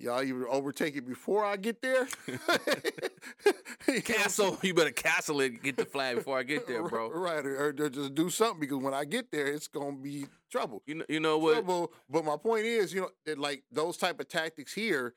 [0.00, 2.06] Y'all either overtake it before I get there.
[2.26, 4.58] You know what I'm castle.
[4.62, 5.62] You better castle it.
[5.62, 7.10] Get the flag before I get there, bro.
[7.10, 10.82] Right, or, or just do something because when I get there, it's gonna be trouble.
[10.86, 11.54] You know, you know what?
[11.54, 11.92] Trouble.
[12.08, 15.14] But my point is, you know, that like those type of tactics here,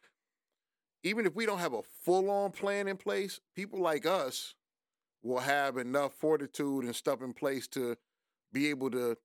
[1.03, 4.55] even if we don't have a full on plan in place, people like us
[5.23, 7.95] will have enough fortitude and stuff in place to
[8.51, 9.17] be able to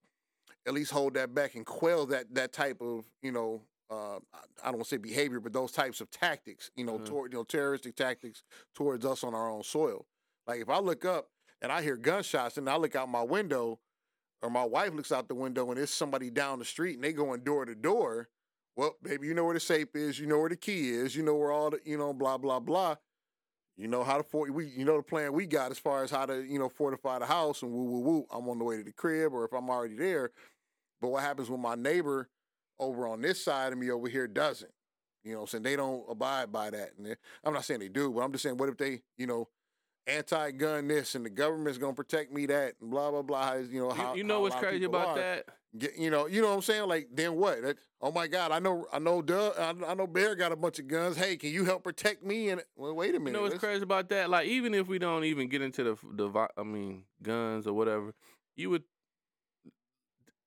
[0.66, 3.62] at least hold that back and quell that that type of you know.
[3.88, 7.06] Uh, I- don't want to say behavior, but those types of tactics, you know, Mhm.
[7.06, 8.42] toward you know terroristic tactics
[8.74, 10.06] towards us on our own soil.
[10.46, 11.30] Like if I look up
[11.62, 13.80] and I hear gunshots and I look out my window,
[14.42, 17.12] or my wife looks out the window and it's somebody down the street and they
[17.12, 18.28] going door to door.
[18.76, 21.22] Well, baby, you know where the safe is, you know where the key is, you
[21.22, 22.96] know where all the, you know, blah blah blah.
[23.76, 26.10] You know how to for we, you know the plan we got as far as
[26.10, 28.26] how to, you know, fortify the house and woo woo woo.
[28.30, 30.32] I'm on the way to the crib, or if I'm already there.
[31.00, 32.28] But what happens when my neighbor
[32.78, 34.70] over on this side of me over here doesn't?
[35.24, 36.90] You know, what I'm saying they don't abide by that.
[36.98, 39.48] And I'm not saying they do, but I'm just saying, what if they, you know,
[40.06, 43.54] anti-gun this and the government's gonna protect me that and blah blah blah.
[43.54, 45.16] You know how you, you know what's crazy about are.
[45.16, 45.46] that?
[45.76, 46.88] Get, you know, you know what I'm saying?
[46.88, 47.60] Like, then what?
[47.60, 50.56] That, oh my God, I know, I know, Doug, I, I know Bear got a
[50.56, 51.16] bunch of guns.
[51.16, 52.48] Hey, can you help protect me?
[52.50, 53.32] And well, wait a minute.
[53.32, 54.30] You know what's crazy about that?
[54.30, 58.14] Like, even if we don't even get into the the, I mean, guns or whatever,
[58.54, 58.84] you would,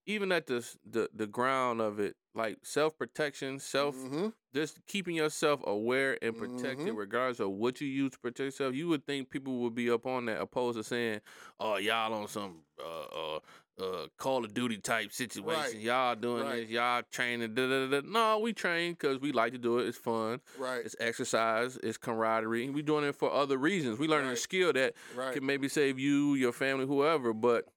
[0.09, 4.33] even at the the the ground of it, like self protection, self Mhm.
[4.53, 6.97] just keeping yourself aware and protected, Mhm.
[6.97, 8.73] regardless of what you use to protect yourself.
[8.73, 11.21] You would think people would be up on that, opposed to saying,
[11.59, 13.39] "Oh, y'all on some uh, uh,
[13.77, 15.61] uh, Call of Duty type situation.
[15.61, 15.75] Right.
[15.75, 16.61] Y'all doing Right.
[16.61, 17.53] this, y'all training.
[17.55, 18.01] Da, da, da.
[18.05, 19.87] No, we train because we like to do it.
[19.87, 20.39] It's fun.
[20.57, 20.83] Right.
[20.85, 21.77] It's exercise.
[21.83, 22.69] It's camaraderie.
[22.69, 23.99] We doing it for other reasons.
[23.99, 25.33] We learning a skill that Right.
[25.33, 27.33] can maybe save you, your family, whoever.
[27.33, 27.67] But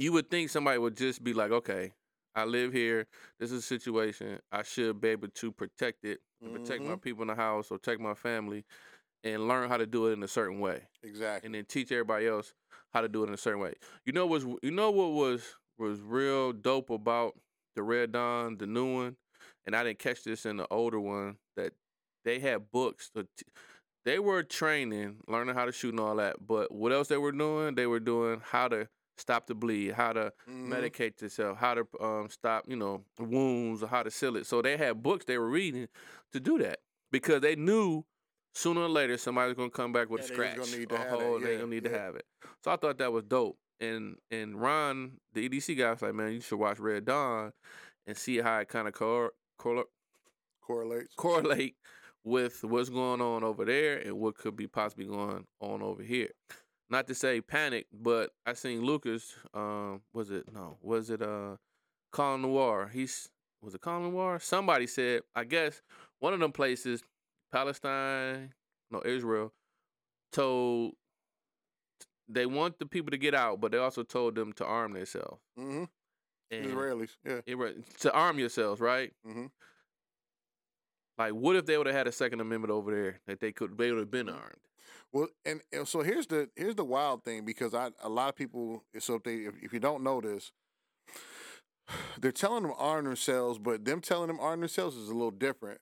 [0.00, 1.92] you would think somebody would just be like, okay,
[2.34, 3.06] I live here.
[3.38, 4.38] This is a situation.
[4.50, 7.02] I should be able to protect it, and protect my Mhm.
[7.02, 8.64] people in the house, or protect my family,
[9.22, 11.46] and learn how to do it in a certain way, Exactly.
[11.46, 12.54] and then teach everybody else
[12.92, 13.74] how to do it in a certain way.
[14.06, 17.38] You know what's you know what was was real dope about
[17.74, 19.16] the Red Dawn, the new one,
[19.66, 21.74] and I didn't catch this in the older one that
[22.24, 23.10] they had books.
[23.10, 23.44] To t-
[24.04, 26.46] they were training, learning how to shoot and all that.
[26.46, 27.74] But what else they were doing?
[27.74, 28.88] They were doing how to
[29.20, 30.68] stop the bleed, how to Mhm.
[30.68, 34.46] medicate yourself, how to um, stop, you know, wounds, or how to seal it.
[34.46, 35.88] So they had books they were reading
[36.32, 38.04] to do that because they knew
[38.54, 41.44] sooner or later somebody's gonna come back with Yeah, a scratch, to a hole, and
[41.44, 42.26] they yeah, gonna need to have it.
[42.64, 43.58] So I thought that was dope.
[43.78, 47.52] And and Ron, the EDC guy, was like, man, you should watch Red Dawn
[48.06, 49.86] and see how it kind of cor- cor-
[50.60, 51.14] Correlates.
[51.16, 51.76] correlate
[52.22, 56.30] with what's going on over there and what could be possibly going on over here.
[56.90, 59.36] Not to say panic, but I seen Lucas.
[59.54, 60.76] Um, was it no?
[60.82, 61.56] Was it uh,
[62.12, 62.90] Colion Noir?
[62.92, 63.28] He's
[63.62, 64.40] was it Colion Noir?
[64.40, 65.82] Somebody said, I guess
[66.18, 67.02] one of them places,
[67.52, 68.52] Palestine,
[68.90, 69.52] no Israel,
[70.32, 70.94] told
[72.28, 75.40] they want the people to get out, but they also told them to arm themselves.
[75.58, 75.84] Mm-hmm.
[76.52, 77.10] Israelis.
[77.24, 77.40] Yeah.
[77.46, 79.12] it to arm yourselves, right?
[79.26, 79.46] Mm-hmm.
[81.18, 83.76] Like, what if they would have had a Second Amendment over there that they could
[83.76, 84.56] they would have been armed?
[85.12, 88.36] Well, and, and so here's the here's the wild thing because I a lot of
[88.36, 90.52] people so if they if, if you don't know this,
[92.20, 95.80] they're telling them arm themselves, but them telling them arm themselves is a little different.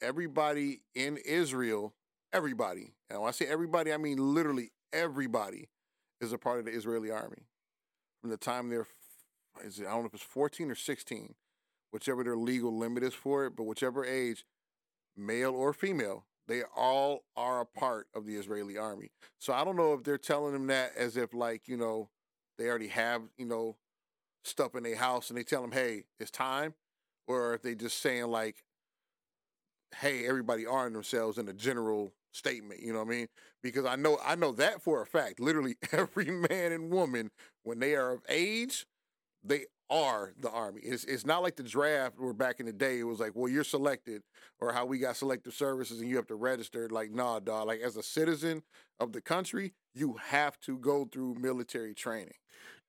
[0.00, 1.94] Everybody in Israel,
[2.32, 5.68] everybody, and when I say everybody, I mean literally everybody,
[6.20, 7.46] is a part of the Israeli army
[8.20, 8.86] from the time they're
[9.64, 11.34] is it, I don't know if it's fourteen or sixteen,
[11.90, 14.44] whichever their legal limit is for it, but whichever age,
[15.16, 19.10] male or female, they all are a part of the Israeli army.
[19.38, 22.08] So I don't know if they're telling them that as if like, you know,
[22.58, 23.76] they already have, you know,
[24.44, 26.74] stuff in their house and they tell them, hey, it's time,
[27.26, 28.64] or if they just saying like,
[29.96, 33.28] hey, everybody arm themselves in a general statement, you know what I mean?
[33.62, 35.40] Because I know I know that for a fact.
[35.40, 37.30] Literally every man and woman,
[37.62, 38.86] when they are of age,
[39.44, 40.80] they are the army.
[40.82, 43.48] It's it's not like the draft where back in the day it was like, well,
[43.50, 44.22] you're selected,
[44.60, 46.88] or how we got selective services and you have to register.
[46.88, 47.66] Like, nah, dog.
[47.66, 48.62] Like as a citizen
[49.00, 52.34] of the country, you have to go through military training.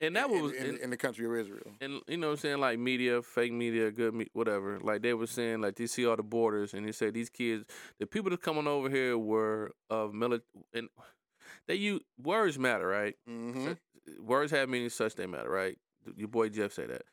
[0.01, 1.71] And that in, was in, and, in the country of Israel.
[1.81, 4.79] and you know what I'm saying like media, fake media, good me, whatever.
[4.79, 7.65] Like they were saying like they see all the borders and they say these kids,
[7.99, 10.43] the people that coming over here were of military
[10.73, 10.89] and
[11.67, 13.15] they use words matter, right?
[13.29, 13.73] Mm-hmm.
[14.25, 15.77] Words have meaning such they matter, right?
[16.15, 17.03] Your boy Jeff say that.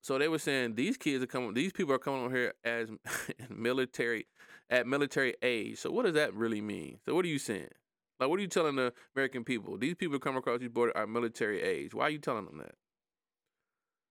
[0.00, 1.54] So they were saying these kids are coming.
[1.54, 2.90] These people are coming over here as
[3.48, 4.26] military,
[4.68, 5.78] at military age.
[5.78, 6.98] So what does that really mean?
[7.06, 7.70] So what are you saying?
[8.20, 9.78] Like what are you telling the American people?
[9.78, 11.94] These people come across these border are military age.
[11.94, 12.74] Why are you telling them that?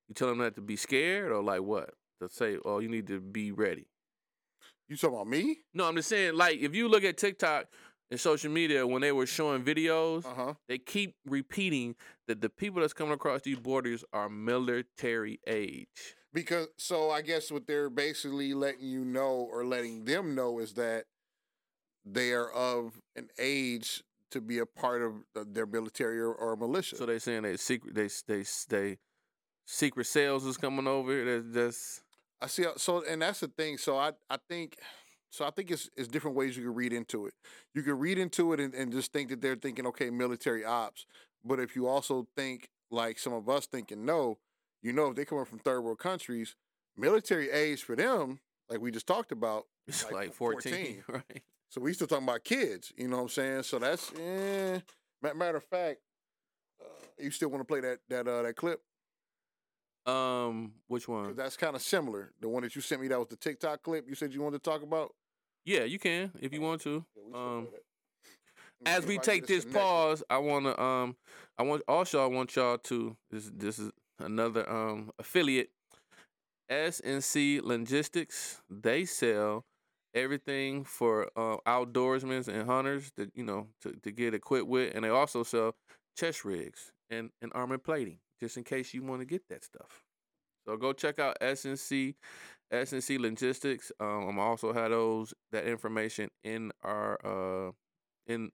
[0.07, 1.91] You telling them that to be scared or like what?
[2.21, 3.88] To say, oh, you need to be ready.
[4.89, 5.59] You talking about me?
[5.74, 7.67] No, I'm just saying, like, if you look at TikTok
[8.14, 10.53] and social media, when they were showing videos, Uh huh.
[10.68, 11.95] they keep repeating
[12.28, 15.88] that the people that's coming across these borders are military age.
[16.32, 20.74] Because so I guess what they're basically letting you know or letting them know is
[20.74, 21.05] that
[22.05, 26.55] they are of an age to be a part of the- their military or, or
[26.55, 26.95] militia.
[26.97, 28.97] So they're saying they secret, they they they
[29.66, 31.41] secret sales is coming over.
[31.41, 32.01] That's, that's
[32.41, 32.66] I see.
[32.78, 33.78] So, and that's the thing.
[33.80, 34.78] So, I, I think,
[35.34, 37.34] so I think it's, it's different ways you can read into it.
[37.74, 41.08] You can read into it and, and just think that they're thinking, okay, military ops.
[41.44, 44.38] But if you also think like some of us thinking, no,
[44.84, 46.56] you know, if they're coming from third world countries,
[46.96, 51.42] military age for them, like we just talked about, it's Like like, 14, right?
[51.70, 52.94] so we still talking about kids.
[52.96, 53.64] You know what I'm saying?
[53.64, 54.80] So that's, eh.
[55.24, 56.00] Matter of fact,
[56.80, 56.86] uh,
[57.18, 58.82] you still want to play that that uh, that clip?
[60.06, 61.34] Um, which one?
[61.36, 62.34] that's kind of similar.
[62.42, 64.06] The one that you sent me, that was the TikTok clip.
[64.08, 65.14] You said you wanted to talk about.
[65.66, 67.05] Yeah, you can if you want to.
[67.16, 67.82] Yeah, Um, play that.
[68.86, 71.16] Let me as we take this pause, I want to um,
[71.57, 75.70] I want also I want y'all to this this is another um affiliate,
[76.70, 78.61] SNC Logistics.
[78.70, 79.66] They sell
[80.14, 85.05] everything for uh, outdoorsmen and hunters that you know to, to get equipped with, and
[85.05, 85.76] they also sell
[86.18, 90.03] chest rigs and and armor plating just in case you want to get that stuff.
[90.66, 92.16] So go check out SNC
[92.74, 93.91] SNC Logistics.
[93.99, 97.71] Um, I'm also have those that information in our uh
[98.28, 98.51] in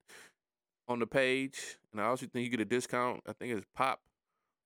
[0.87, 3.21] on the page, and I also think you get a discount.
[3.27, 4.01] I think it's Pop.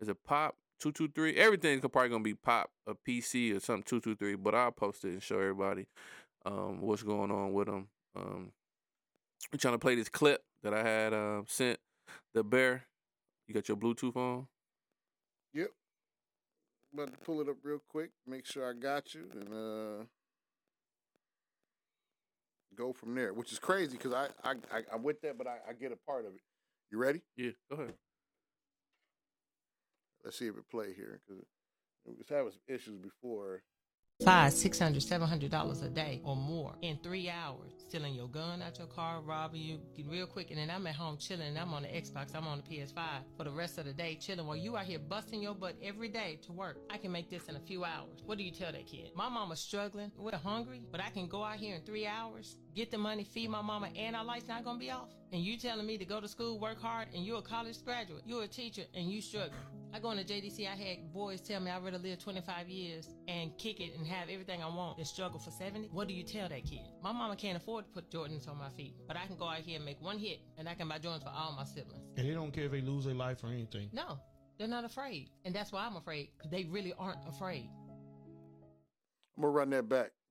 [0.01, 1.35] Is it Pop two two three?
[1.35, 4.35] Everything Everything's probably gonna be Pop a PC or something two two three.
[4.35, 5.87] But I'll post it and show everybody
[6.45, 7.87] um, what's going on with them.
[8.15, 8.51] Um,
[9.51, 11.79] I'm trying to play this clip that I had uh, sent
[12.33, 12.83] the bear.
[13.47, 14.47] You got your Bluetooth on?
[15.53, 15.69] Yep.
[16.93, 20.03] About to pull it up real quick, make sure I got you, and uh,
[22.75, 23.33] go from there.
[23.33, 25.95] Which is crazy because I, I I I'm with that, but I, I get a
[25.95, 26.41] part of it.
[26.91, 27.21] You ready?
[27.35, 27.95] Yeah, go ahead.
[30.23, 31.43] Let's see if it play here because
[32.05, 33.63] we was having some issues before.
[34.22, 38.30] Five, six hundred, seven hundred dollars a day or more in three hours, stealing your
[38.30, 41.47] gun out your car, robbing you real quick, and then I'm at home chilling.
[41.47, 43.01] And I'm on the Xbox, I'm on the PS5
[43.36, 44.47] for the rest of the day chilling.
[44.47, 47.49] While you out here busting your butt every day to work, I can make this
[47.49, 48.22] in a few hours.
[48.26, 49.11] What do you tell that kid?
[49.14, 52.91] My mama's struggling, we're hungry, but I can go out here in three hours, get
[52.91, 55.09] the money, feed my mama, and our lights not gonna be off.
[55.34, 58.24] And you telling me to go to school, work hard, and you're a college graduate,
[58.26, 59.59] you're a teacher, and you struggling.
[59.95, 63.55] I go into JDC, I had boys tell me I'd rather live 25 years and
[63.59, 65.89] kick it and have everything I want than struggle for 70.
[65.91, 66.81] What do you tell that kid?
[67.03, 69.59] My mama can't afford to put Jordans on my feet, but I can go out
[69.59, 72.03] here and make one hit and I can buy Jordans for all my siblings.
[72.17, 73.89] And they don't care if they lose their life or anything.
[73.93, 74.17] No,
[74.57, 75.29] they're not afraid.
[75.45, 77.69] And that's why I'm afraid, because they really aren't afraid.
[79.37, 80.22] I'm gonna run that back 'cause I want-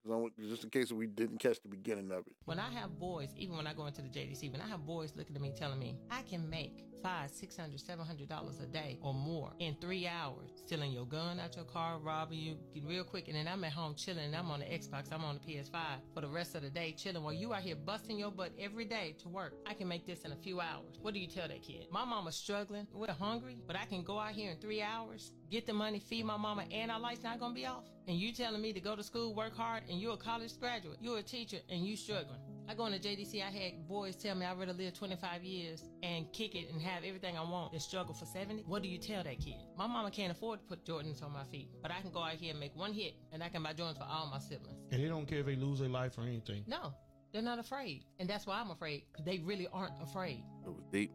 [0.48, 2.34] just in case we didn't catch the beginning of it.
[2.44, 5.12] When I have boys, even when I go into the JDC, when I have boys
[5.16, 8.66] looking at me telling me I can make five, six hundred, seven hundred dollars a
[8.66, 13.05] day or more in three hours, stealing your gun out your car, robbing you real
[13.05, 14.24] quick, and then I'm at home chilling.
[14.24, 15.74] And I'm on the Xbox, I'm on the PS5
[16.14, 17.22] for the rest of the day chilling.
[17.22, 20.22] While you out here busting your butt every day to work, I can make this
[20.22, 20.98] in a few hours.
[21.00, 21.86] What do you tell that kid?
[21.90, 25.66] My mama's struggling, we're hungry, but I can go out here in three hours, get
[25.66, 27.84] the money, feed my mama, and our lights not gonna be off.
[28.09, 30.96] And you telling me to go to school, work hard, and you're a college graduate,
[31.00, 32.40] you're a teacher, and you struggling.
[32.68, 36.32] I go into JDC, I had boys tell me I'd rather live 25 years and
[36.32, 38.62] kick it and have everything I want than struggle for 70.
[38.66, 39.57] What do you tell that kid?
[39.76, 42.32] My mama can't afford to put Jordans on my feet, but I can go out
[42.32, 44.78] here and make one hit and I can buy Jordans for all my siblings.
[44.90, 46.64] And they don't care if they lose their life or anything.
[46.66, 46.94] No,
[47.32, 48.05] they're not afraid.
[48.18, 50.42] And that's why I'm afraid, because they really aren't afraid.
[50.64, 51.12] It was deep.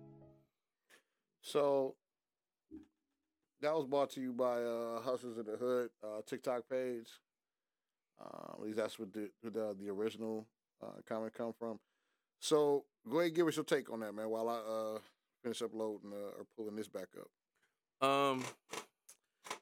[1.41, 1.95] So
[3.61, 7.09] that was brought to you by uh, Hustlers in the Hood uh, TikTok page.
[8.19, 10.47] Uh, at least that's what the the, the original
[10.83, 11.79] uh, comment come from.
[12.39, 14.29] So go ahead, give us your take on that, man.
[14.29, 14.99] While I uh,
[15.43, 18.07] finish uploading uh, or pulling this back up.
[18.07, 18.43] Um,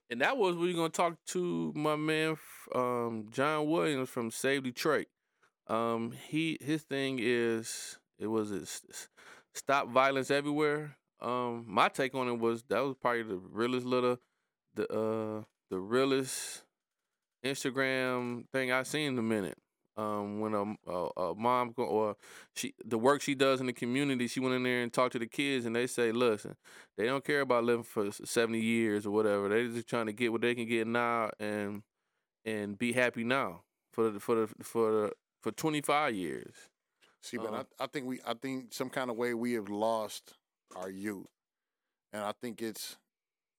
[0.09, 2.37] and that was we are gonna talk to my man,
[2.73, 5.07] um, John Williams from Save Detroit.
[5.67, 8.81] Um, he his thing is it was
[9.53, 10.97] stop violence everywhere.
[11.21, 14.17] Um, my take on it was that was probably the realest little,
[14.75, 16.63] the uh, the realest
[17.43, 19.57] Instagram thing I seen in a minute.
[19.97, 22.17] Um, when a, a, a mom go, or
[22.53, 25.19] she the work she does in the community, she went in there and talked to
[25.19, 26.55] the kids, and they say, listen,
[26.97, 29.47] they don't care about living for seventy years or whatever.
[29.47, 31.83] They're just trying to get what they can get now and
[32.45, 33.61] and be happy now
[33.93, 35.11] for the for the for the
[35.41, 36.53] for twenty five years.
[37.21, 37.63] See, but Uh-huh.
[37.79, 40.33] I, I think we, I think some kind of way we have lost
[40.75, 41.27] our youth,
[42.13, 42.97] and I think it's,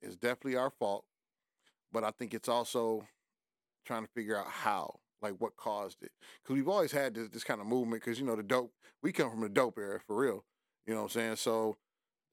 [0.03, 1.05] it's definitely our fault,
[1.93, 3.07] but I think it's also
[3.85, 7.45] trying to figure out how, like what caused it, because we've always had this, this
[7.45, 8.03] kind of movement.
[8.03, 10.45] Because you know the dope, we come from the dope era for real.
[10.87, 11.37] You know what I'm saying?
[11.37, 11.77] So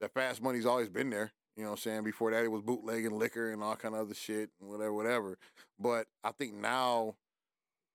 [0.00, 1.32] that fast money's always been there.
[1.56, 2.04] You know what I'm saying?
[2.04, 5.38] Before that, it was bootlegging liquor and all kind of other shit and whatever, whatever.
[5.78, 7.14] But I think now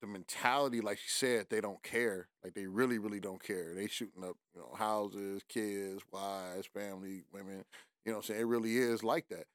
[0.01, 2.29] the mentality, like you said, they don't care.
[2.43, 3.73] Like they really, really don't care.
[3.75, 7.65] They shooting up, you know, houses, kids, wives, family, women.
[8.05, 8.41] You know I'm saying?
[8.41, 9.45] It really is like that.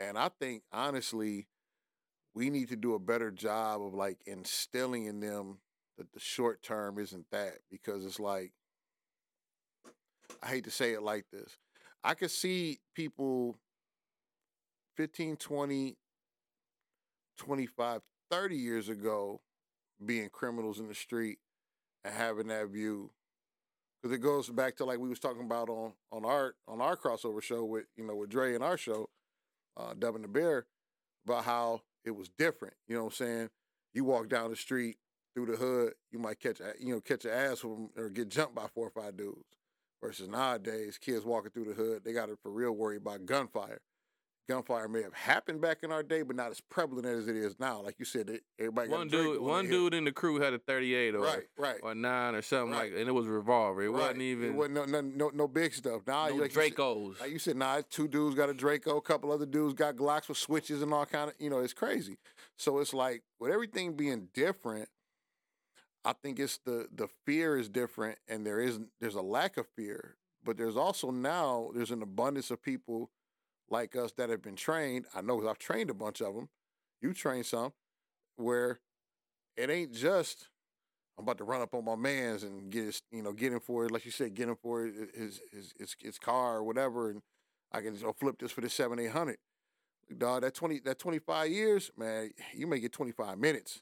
[0.00, 1.46] And I think honestly,
[2.34, 5.58] we need to do a better job of like instilling in them
[5.96, 8.52] that the short term isn't that because it's like
[10.42, 11.56] I hate to say it like this.
[12.02, 13.56] I could see people
[14.96, 15.96] 15, 20,
[17.38, 19.40] 25, 30 years ago
[20.06, 21.38] being criminals in the street
[22.04, 23.10] and having that view
[24.04, 26.94] because it goes back to like we was talking about on on our on our
[26.94, 29.08] crossover show with you know with Dre and our show,
[29.78, 30.66] uh, Dubbing the Bear,
[31.26, 32.74] about how it was different.
[32.86, 33.50] You know what I'm saying?
[33.94, 34.98] You walk down the street
[35.34, 38.28] through the hood, you might catch a you know catch an ass from or get
[38.28, 39.40] jumped by four or five dudes.
[40.02, 43.80] Versus nowadays, kids walking through the hood, they got to for real worry about gunfire.
[44.48, 47.58] Gunfire may have happened back in our day, but not as prevalent as it is
[47.58, 47.80] now.
[47.80, 51.14] Like you said, everybody One dude, one dude in the crew had a thirty eight
[51.14, 51.80] or Right, right.
[51.82, 52.92] or nine or something Right.
[52.92, 53.82] like, and it was revolver.
[53.82, 56.02] It wasn't even It wasn't no, no, no, no big stuff.
[56.06, 57.20] Now, no like you said- Dracos.
[57.20, 60.28] like you said, nah, two dudes got a Draco, a couple other dudes got Glocks
[60.28, 62.18] with switches and all kind of, you know, it's crazy.
[62.58, 64.90] So it's like with everything being different,
[66.04, 68.88] I think it's the the fear is different, and there isn't.
[69.00, 73.10] there's a lack of fear, but there's also now there's an abundance of people
[73.74, 75.06] like us that have been trained.
[75.14, 76.48] I know I've trained a bunch of them.
[77.02, 77.72] You trained some,
[78.36, 78.78] where
[79.56, 80.48] it ain't just
[81.18, 83.60] I'm about to run up on my man's and get his, you know, get him
[83.60, 87.10] for it, like you said, get him for his his his, his car or whatever,
[87.10, 87.22] and
[87.72, 89.38] I can just flip this for the seven eight hundred.
[90.16, 93.80] Dog, that twenty that twenty five years, man, you may get twenty five minutes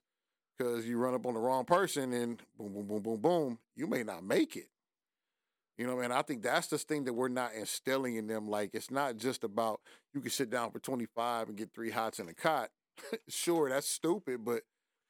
[0.56, 3.86] because you run up on the wrong person and boom, boom, boom, boom, boom, you
[3.86, 4.68] may not make it.
[5.78, 8.48] You know, man, I think that's the thing that we're not instilling in them.
[8.48, 9.80] Like, it's not just about
[10.14, 12.70] you can sit down for 25 and get three hots in a cot.
[13.28, 14.62] sure, that's stupid, but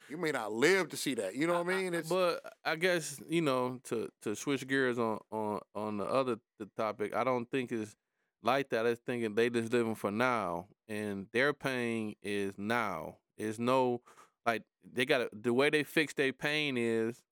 [0.08, 1.34] you may not live to see that.
[1.34, 1.94] You know what I mean?
[1.94, 6.38] It's But I guess you know to to switch gears on on on the other
[6.58, 7.14] the topic.
[7.14, 7.94] I don't think it's
[8.42, 8.86] like that.
[8.86, 13.16] I thinking they just living for now, and their pain is now.
[13.36, 14.00] It's no
[14.44, 17.22] like they got the way they fix their pain is,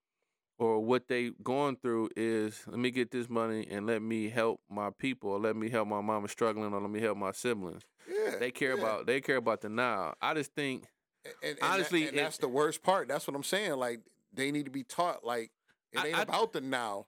[0.61, 2.62] or what they going through is.
[2.68, 5.88] Let me get this money and let me help my people, or let me help
[5.88, 7.82] my mama struggling, or let me help my siblings.
[8.08, 8.36] yeah.
[8.38, 8.82] They care yeah.
[8.82, 10.14] about they care about the now.
[10.22, 10.84] I just think
[11.24, 13.08] And, and honestly, that- and it- that's the worst part.
[13.08, 13.72] That's what I'm saying.
[13.72, 14.00] Like,
[14.32, 15.24] they need to be taught.
[15.24, 15.50] Like,
[15.92, 17.06] it I- ain't I- about the now.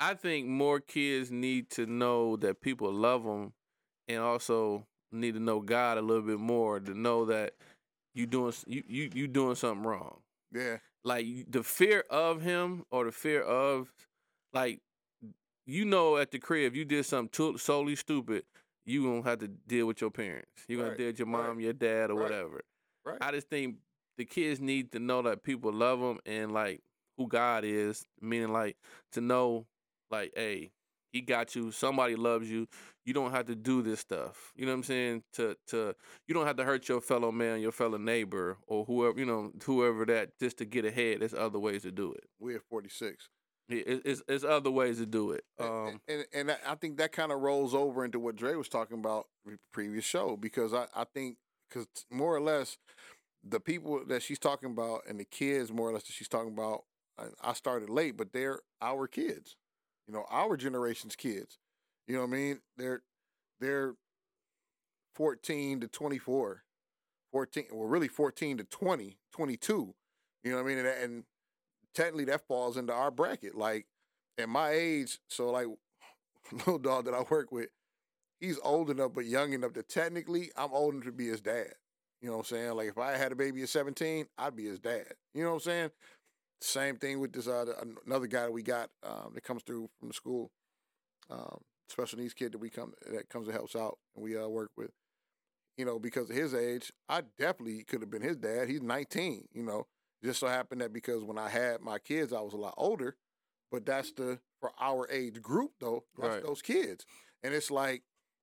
[0.00, 3.52] I think more kids need to know that people love them,
[4.08, 7.54] and also need to know God a little bit more to know that
[8.14, 10.20] you doing you you you doing something wrong.
[10.52, 10.78] Yeah.
[11.04, 13.92] Like the fear of him or the fear of
[14.52, 14.80] like
[15.66, 18.44] you know at the crib if you did something too, solely stupid,
[18.86, 20.50] you gonna have to deal with your parents.
[20.68, 22.62] You gonna Right, deal with your right, mom, your dad, or right, whatever.
[23.04, 23.18] right.
[23.20, 23.76] I just think
[24.18, 26.82] the kids need to know that people love them and like
[27.16, 28.76] who God is, meaning like
[29.12, 29.66] to know
[30.10, 30.70] like, hey,
[31.14, 31.70] he got you.
[31.70, 32.66] Somebody loves you.
[33.06, 34.52] You don't have to do this stuff.
[34.56, 35.22] You know what I'm saying?
[35.34, 35.94] To to
[36.26, 39.52] you don't have to hurt your fellow man, your fellow neighbor, or whoever you know,
[39.64, 41.20] whoever that just to get ahead.
[41.20, 42.24] There's other ways to do it.
[42.40, 43.28] We at 46.
[43.68, 45.44] It- it- It's it's other ways to do it.
[45.58, 48.68] Um, and and I- I think that kind of rolls over into what Dre was
[48.68, 49.28] talking about
[49.72, 51.36] previous show because I, I think
[51.68, 52.76] because more or less
[53.44, 56.52] the people that she's talking about and the kids more or less that she's talking
[56.52, 56.84] about
[57.42, 59.54] I started late but they're our kids
[60.06, 61.58] you know our generation's kids
[62.06, 63.02] you know what I mean they're
[63.60, 63.94] they're
[65.14, 66.62] 14 to 24
[67.32, 69.94] 14 well really 14 to 20 22
[70.42, 71.24] you know what I mean and, and
[71.94, 73.86] technically that falls into our bracket like
[74.38, 75.66] at my age, so like
[76.52, 77.68] little dog that I work with,
[78.40, 81.74] he's old enough but young enough that technically I'm old enough to be his dad.
[82.20, 82.74] You know what I'm saying?
[82.74, 85.12] Like if I had a baby at 17, I'd be his dad.
[85.34, 85.90] You know what I'm saying?
[86.60, 87.66] Same thing with this uh,
[88.06, 90.50] another guy that we got um, that comes through from the school,
[91.30, 94.48] um, special needs kid that we come that comes and helps out and we uh,
[94.48, 94.90] work with.
[95.76, 98.68] You know, because of his age, I definitely could have been his dad.
[98.68, 99.48] He's 19.
[99.52, 99.86] You know,
[100.22, 103.16] just so happened that because when I had my kids, I was a lot older
[103.74, 106.42] but that's the for our age group though that's Right.
[106.44, 107.04] those kids
[107.42, 108.02] and it's like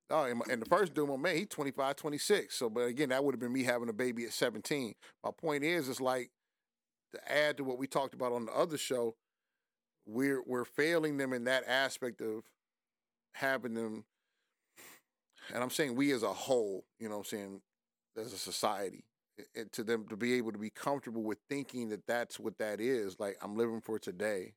[0.10, 3.34] oh and, the first dude my man he 25 26 so but again that would
[3.34, 4.94] have been me having a baby at 17
[5.24, 6.32] my point is it's like
[7.14, 9.16] to add to what we talked about on the other show
[10.06, 12.44] we're we're failing them in that aspect of
[13.34, 14.04] having them
[15.54, 17.62] and i'm saying we as a whole you know what i'm saying
[18.18, 19.06] as a society
[19.38, 22.58] it- it- to them to be able to be comfortable with thinking that that's what
[22.58, 24.54] that is like i'm living for today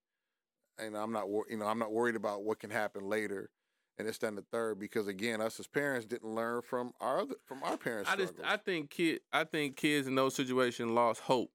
[0.77, 3.49] and I'm not, wor- you know, I'm not worried about what can happen later,
[3.97, 7.37] and it's then the third because again, us as parents didn't learn from our other,
[7.47, 8.11] from our parents.
[8.11, 8.35] I just.
[8.43, 11.53] I think kid I think kids in those situations lost hope.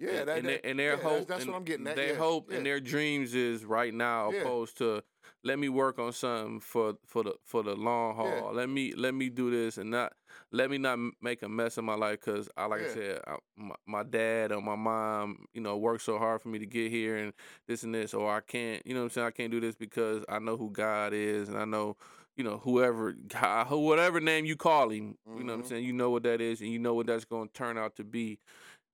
[0.00, 1.86] Yeah, and, that, and, that- their, and their yeah, hope, That's, and what I'm getting
[1.86, 1.96] at.
[1.96, 2.56] Their yeah, hope yeah.
[2.56, 5.02] and their dreams is right now, opposed to
[5.44, 8.52] let me work on something for for the for the long haul.
[8.52, 10.12] Let me let me do this and not
[10.52, 13.36] let me not make a mess of my life because I like I said, I,
[13.56, 16.90] my, my dad or my mom, you know, worked so hard for me to get
[16.90, 17.32] here and
[17.66, 19.74] this and this, or I can't, you know, what I'm saying I can't do this
[19.76, 21.96] because I know who God is and I know.
[22.36, 25.68] You know, whoever, God, whatever name you call him, you know what I'm Mhm.
[25.68, 25.84] saying.
[25.84, 28.04] You know what that is, and you know what that's going to turn out to
[28.04, 28.38] be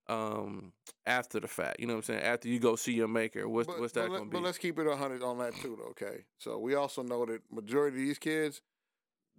[0.09, 0.71] um
[1.05, 1.79] after the fact.
[1.79, 2.21] You know what I'm saying?
[2.23, 4.31] After you go see your maker, what's But- what's that gonna be?
[4.31, 6.25] But let's keep it hundred on that too, though, okay?
[6.39, 8.61] So we also know that majority of these kids,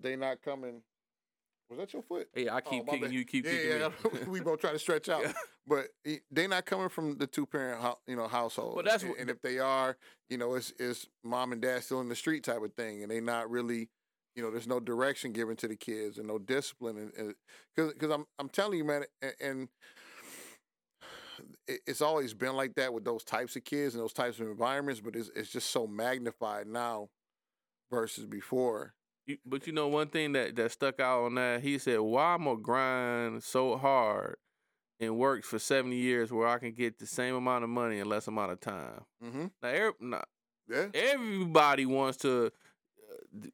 [0.00, 0.82] they not coming.
[1.70, 2.28] Was that your foot?
[2.32, 3.12] Hey, I Oh, keep my kicking bad.
[3.12, 4.26] you, keep yeah, kicking yeah, me.
[4.28, 5.32] we both try to stretch out, Yeah.
[5.66, 5.88] but
[6.30, 8.76] they not coming from the two parent, you know, household.
[8.76, 9.96] But that's and, what- and if they are,
[10.30, 13.10] you know, it's it's mom and dad still in the street type of thing, and
[13.10, 13.90] they not really,
[14.34, 17.34] you know, there's no direction given to the kids and no discipline, and
[17.76, 19.34] because because I'm I'm telling you, man, and.
[19.40, 19.68] and
[21.66, 25.00] it's always been like that with those types of kids and those types of environments,
[25.00, 27.08] but it's it's just so magnified now
[27.90, 28.94] versus before.
[29.26, 32.34] You- but you know one thing that that stuck out on that, he said, "Why
[32.34, 34.36] I'm gonna grind so hard
[35.00, 38.08] and work for 70 years where I can get the same amount of money in
[38.08, 39.46] less amount of time." Mm-hmm.
[40.10, 40.24] Now,
[40.68, 40.88] Yeah.
[40.94, 42.46] everybody wants to
[43.10, 43.46] uh,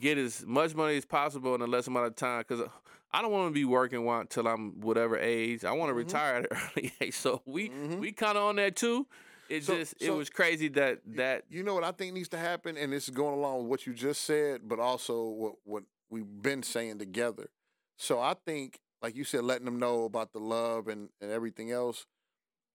[0.00, 2.68] get as much money as possible in a less amount of time because
[3.16, 5.64] I don't want to be working until I'm whatever age.
[5.64, 5.98] I want to Mhm.
[5.98, 7.14] retire at an early age.
[7.14, 7.98] So we Mhm.
[7.98, 9.06] we kind of on that too.
[9.48, 12.28] It So- just it so- was crazy that that You know what I think needs
[12.30, 15.54] to happen, and this is going along with what you just said, but also what
[15.64, 17.48] what we've been saying together.
[17.96, 21.70] So I think, like you said, letting them know about the love and, and everything
[21.72, 22.06] else.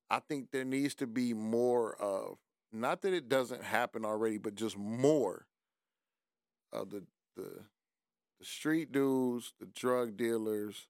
[0.10, 2.40] I think there needs to be more of
[2.72, 5.46] not that it doesn't happen already, but just more
[6.74, 7.04] of the
[7.36, 7.66] the
[8.42, 10.88] the street dudes, the drug dealers,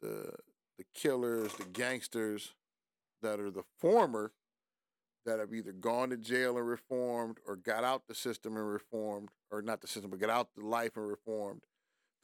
[0.00, 0.34] the
[0.78, 2.54] the killers, the gangsters
[3.22, 4.32] that are the former
[5.24, 9.28] that have either gone to jail and reformed or got out the system and reformed,
[9.52, 11.62] or not the system, but got out the life and reformed.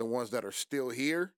[0.01, 1.35] The ones that are still here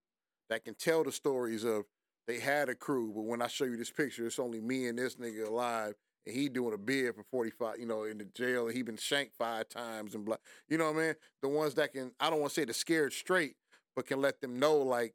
[0.48, 1.84] that can tell the stories of
[2.26, 4.98] they had a crew, but when I show you this picture, it's only me and
[4.98, 5.94] this nigga alive,
[6.26, 8.96] and he doing a bid for 45, you know, in the jail, and he been
[8.96, 10.36] shanked five times and blah.
[10.68, 11.14] You know what I mean?
[11.42, 13.56] The ones that can, I don't want to say the scared straight,
[13.96, 15.14] but can let them know like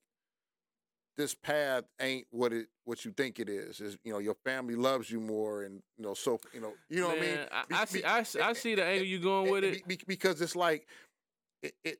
[1.18, 3.80] this path ain't what it what you think it is.
[3.80, 7.00] Is you know your family loves you more, and you know so you know you
[7.02, 7.36] know what I mean.
[7.36, 9.48] Man, I, Be- I see be- I, I see the eh, eh, angle you going
[9.48, 9.88] eh, with it.
[9.88, 10.88] Be- be- because it's like
[11.64, 12.00] it, it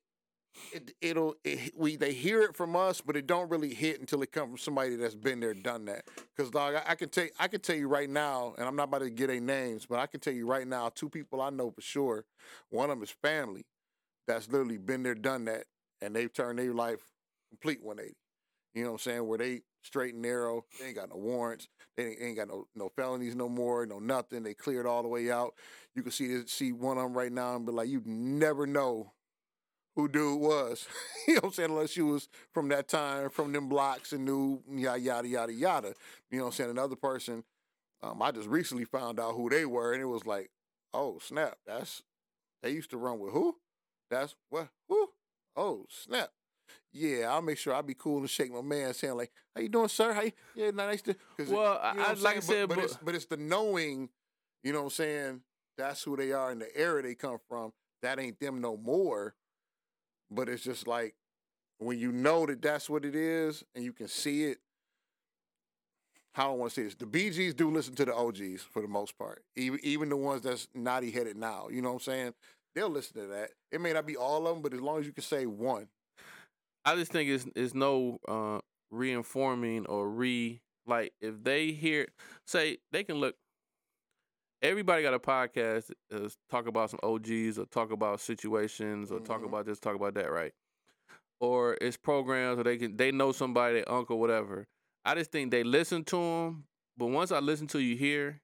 [0.72, 4.22] it it'll it, we they hear it from us, but it don't really hit until
[4.22, 6.06] it comes from somebody that's been there, done that.
[6.36, 8.86] Because dog, I, I can tell I can tell you right now, and I'm not
[8.90, 11.50] about to get any names, but I can tell you right now, two people I
[11.50, 12.26] know for sure.
[12.70, 13.66] One of them is family
[14.28, 15.66] that's literally been there, done that,
[16.02, 17.00] and they've turned their life
[17.50, 18.16] complete 180.
[18.74, 19.28] You know what I'm saying?
[19.28, 22.68] Where they straight and narrow, they ain't got no warrants, they ain't, ain't got no
[22.76, 24.44] no felonies no more, no nothing.
[24.44, 25.54] They cleared all the way out.
[25.96, 29.14] You can see see one of them right now and be like, you never know
[29.96, 30.88] who dude was.
[31.28, 31.70] you know what I'm saying?
[31.72, 35.94] Unless you was from that time, from them blocks and knew yada yada yada yada.
[36.32, 36.70] You know what I'm saying?
[36.72, 37.44] Another person,
[38.04, 40.50] um, I just recently found out who they were, and it was like,
[40.94, 42.02] oh snap, that's
[42.64, 43.56] they used to run with who?
[44.10, 45.10] That's what who?
[45.56, 46.30] Oh snap.
[46.92, 49.70] Yeah, I'll make sure I be cool and shake my man's hand like, "How you
[49.70, 50.14] doing, sir?
[50.14, 50.32] How you?
[50.56, 52.84] Yeah, nice to." it- Well, I- you know I- like I said, but, but, but-
[52.86, 54.10] it's but it's the knowing,
[54.64, 55.42] you know what I'm saying?
[55.78, 57.74] That's who they are in the era they come from.
[58.02, 59.36] That ain't them no more.
[60.36, 61.16] But it's just like
[61.80, 64.60] when you know that that's what it is and you can see it.
[66.34, 68.90] How I want to say this, the BGs do listen to the OGs for the
[68.90, 71.68] most part, even even the ones that's naughty headed now.
[71.72, 72.34] You know what I'm saying?
[72.76, 73.52] They'll listen to that.
[73.72, 75.88] It may not be all of them, but as long as you can say one,
[76.84, 78.60] I just think it's it's no uh
[78.92, 82.08] reinforming or re like if they hear
[82.46, 83.36] say they can look
[84.62, 89.42] everybody got a podcast uh, talk about some OGs or talk about situations or talk
[89.42, 89.46] Mhm.
[89.48, 90.54] about this talk about that right
[91.40, 94.68] or it's programs or they can they know somebody their uncle whatever
[95.04, 96.66] I just think they listen to them
[96.98, 98.42] but once I listen to you here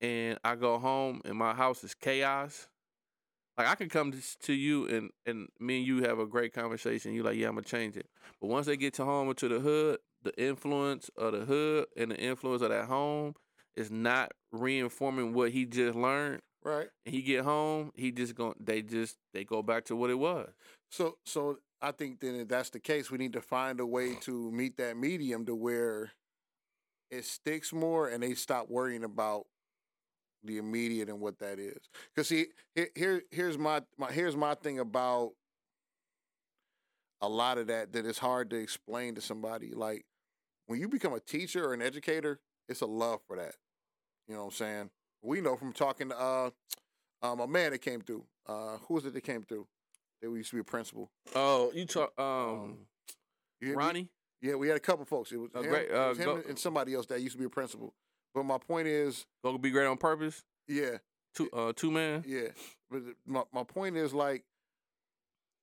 [0.00, 2.68] and I go home and my house is chaos
[3.56, 6.52] like I can come to, to you and and me and you have a great
[6.52, 7.12] conversation.
[7.12, 8.06] You like, yeah, I'm gonna change it.
[8.40, 11.86] But once they get to home or to the hood, the influence of the hood
[11.96, 13.34] and the influence of that home
[13.78, 16.42] is not reinforming what he just learned.
[16.64, 16.88] right?
[17.06, 20.18] And he get home, he just going they just they go back to what it
[20.18, 20.50] was.
[20.90, 24.10] So, so I think then if that's the case, we need to find a way
[24.10, 24.20] uh-huh.
[24.22, 26.10] to meet that medium to where
[27.10, 29.46] it sticks more, and they stop worrying about
[30.44, 31.78] the immediate and what that is.
[32.14, 35.32] Because see, here, here, here's my, my, here's my thing about
[37.20, 39.72] a lot of that that is hard to explain to somebody.
[39.72, 40.04] Like
[40.66, 43.54] when you become a teacher or an educator, it's a love for that.
[44.28, 44.90] You know what I'm saying?
[45.22, 46.50] We know from talking to uh,
[47.22, 48.24] um, a man that came through.
[48.46, 49.66] Uh, who was it that came through?
[50.22, 51.10] That we used to be a principal.
[51.34, 52.78] Oh, you talk um, Um,
[53.60, 54.08] You- Ronnie?
[54.42, 55.32] yeah, we had a couple folks.
[55.32, 55.88] It was Oh, him, great.
[55.90, 57.94] it Uh, was him go- and somebody else that used to be a principal.
[58.34, 60.44] But my point is, Go be great on purpose.
[60.66, 60.98] yeah,
[61.34, 62.24] Two uh two man.
[62.26, 62.48] yeah.
[62.90, 64.44] But my my point is like,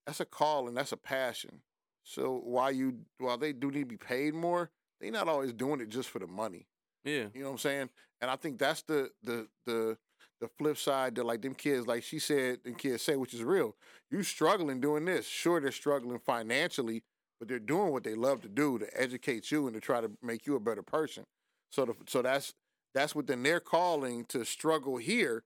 [0.06, 1.62] that's a call and that's a passion.
[2.04, 5.80] So while you while they do need to be paid more, they not always doing
[5.82, 6.68] it just for the money.
[7.06, 7.28] Yeah.
[7.34, 7.90] You know what I'm saying?
[8.22, 9.98] And I think that's the the the
[10.42, 13.44] the flip side that like them kids, like she said, and kids say, which is
[13.44, 13.76] real.
[14.12, 15.28] You struggling doing this.
[15.28, 17.04] Sure, they're struggling financially,
[17.40, 20.12] but they're doing what they love to do to educate you and to try to
[20.22, 21.26] make you a better person.
[21.72, 22.54] So the, so that's
[22.94, 25.44] that's within their calling to struggle here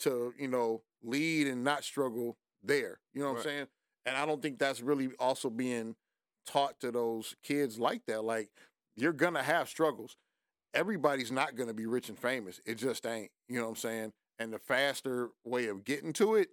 [0.00, 2.98] to, you know, lead and not struggle there.
[3.12, 3.38] You know what Right.
[3.38, 3.66] I'm saying?
[4.06, 5.96] And I don't think that's really also being
[6.46, 8.24] taught to those kids like that.
[8.24, 8.50] Like
[8.96, 10.16] you're gonna have struggles
[10.74, 12.60] everybody's not going to be rich and famous.
[12.64, 13.30] It just ain't.
[13.48, 14.12] You know what I'm saying?
[14.38, 16.48] And the faster way of getting to it,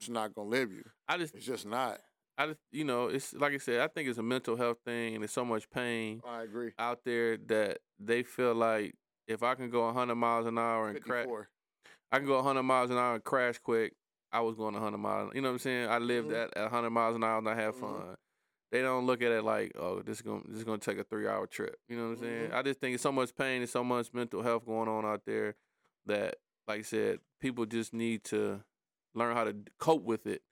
[0.00, 0.82] it's not going to live you.
[1.08, 2.00] I just It's just not.
[2.38, 5.14] I just you know, it's like I said, I think it's a mental health thing
[5.14, 6.72] and there's so much pain I agree.
[6.78, 8.94] out there that they feel like
[9.26, 11.26] if I can go 100 miles an hour and crash,
[12.12, 13.94] I can go 100 miles an hour and crash quick,
[14.32, 15.32] I was going 100 miles.
[15.34, 15.88] You know what I'm saying?
[15.88, 16.34] I lived Mhm.
[16.34, 17.80] at, at 100 miles an hour and I had Mhm.
[17.80, 18.16] fun.
[18.72, 21.04] They don't look at it like, oh, this is gonna this is gonna take a
[21.04, 21.78] three hour trip.
[21.88, 22.50] You know what I'm saying?
[22.50, 22.54] Mhm.
[22.54, 25.22] I just think it's so much pain and so much mental health going on out
[25.24, 25.54] there
[26.06, 26.36] that,
[26.66, 28.62] like I said, people just need to
[29.14, 30.42] learn how to cope with it,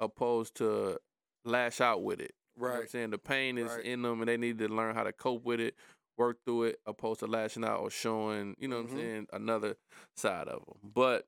[0.00, 0.98] opposed to
[1.44, 2.34] lash out with it.
[2.56, 2.90] You know what I'm Right.
[2.90, 3.84] saying the pain is Right.
[3.84, 5.74] in them, and they need to learn how to cope with it,
[6.18, 8.92] work through it, opposed to lashing out or showing, you know what Mhm.
[8.92, 9.76] I'm saying, another
[10.16, 10.78] side of them.
[10.82, 11.26] But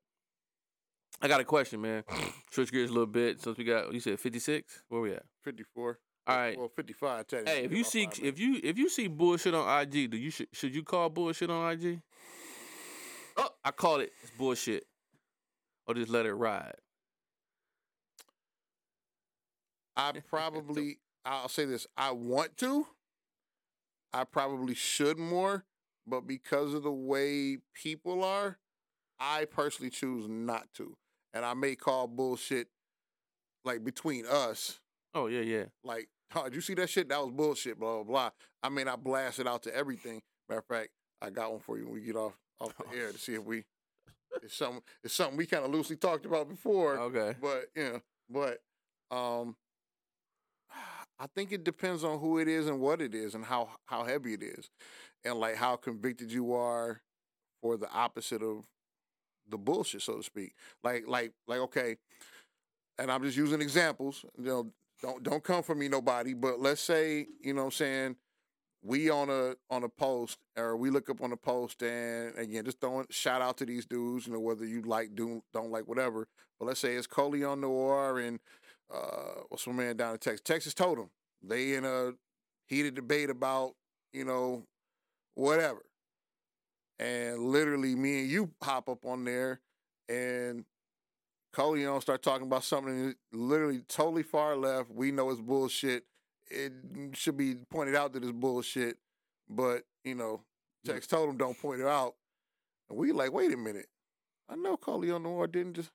[1.23, 2.05] I got a question, man.
[2.51, 4.83] Switch gears a little bit since we got you said 56.
[4.89, 5.25] Where we at?
[5.43, 5.99] 54.
[6.27, 6.59] All right.
[6.59, 7.53] Well, 55, technically.
[7.53, 10.31] Hey, if you see five if you if you see bullshit on IG, do you
[10.31, 12.01] should should you call bullshit on IG?
[13.37, 14.85] Oh, I call it it's bullshit,
[15.87, 16.77] or just let it ride.
[19.97, 22.87] I probably, I'll say this: I want to.
[24.15, 25.65] I probably should more,
[26.07, 28.59] but because of the way people are,
[29.19, 30.97] I personally choose not to.
[31.35, 32.69] And I may call bullshit,
[33.65, 34.79] like between us,
[35.15, 35.65] Oh yeah, yeah.
[35.83, 37.09] like, oh, did you see that shit?
[37.09, 37.79] That was bullshit.
[37.79, 38.31] Blah blah blah.
[38.63, 40.23] I mean, I blast it out to everything.
[40.49, 43.13] Matter of fact, I got one for you when we get off off the air
[43.13, 43.65] to see if we.
[44.43, 44.83] It's something.
[45.03, 46.99] It's something we kind of loosely talked about before.
[46.99, 47.35] Okay.
[47.41, 49.57] But you know, but um,
[51.19, 54.05] I think it depends on who it is and what it is and how how
[54.05, 54.71] heavy it is,
[55.25, 57.01] and like how convicted you are
[57.63, 58.65] for the opposite of
[59.49, 60.55] the bullshit, so to speak.
[60.83, 61.97] Like like like okay,
[62.99, 64.25] and I'm just using examples.
[64.39, 64.73] You know,
[65.05, 66.35] don't don't come for me, nobody.
[66.35, 68.17] But let's say you know what I'm saying
[68.83, 72.65] we on a on a post or we look up on a post and again
[72.65, 75.89] just throwing shout out to these dudes you know whether you like do don't like
[75.89, 76.29] whatever
[76.59, 78.39] but let's say it's Colion Noir and
[78.93, 81.09] uh what's my man down in Texas Texas told him
[81.43, 82.13] they in a
[82.67, 83.73] heated debate about
[84.13, 84.65] you know
[85.35, 85.83] whatever
[86.99, 89.61] and literally me and you hop up on there
[90.11, 90.65] and
[91.55, 96.05] Colion start talking about something literally totally far left we know it's bullshit
[96.51, 96.73] it
[97.15, 98.99] should be pointed out that it's bullshit,
[99.49, 100.43] but you know,
[100.85, 102.15] Tex told him don't point it out.
[102.89, 103.87] And we like, wait a minute.
[104.49, 105.91] I know Colion Noir didn't just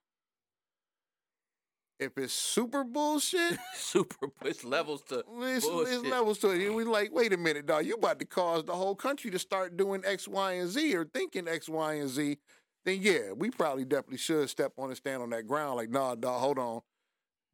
[2.00, 6.66] if it's super bullshit, Super push levels to it's, it's levels to it.
[6.66, 7.84] And we like, wait a minute, dog.
[7.84, 11.04] You about to cause the whole country to start doing X, Y, and Z or
[11.04, 12.38] thinking X, Y, and Z.
[12.84, 15.76] Then yeah, we probably definitely should step on and stand on that ground.
[15.76, 16.80] Like, nah, dog, hold on.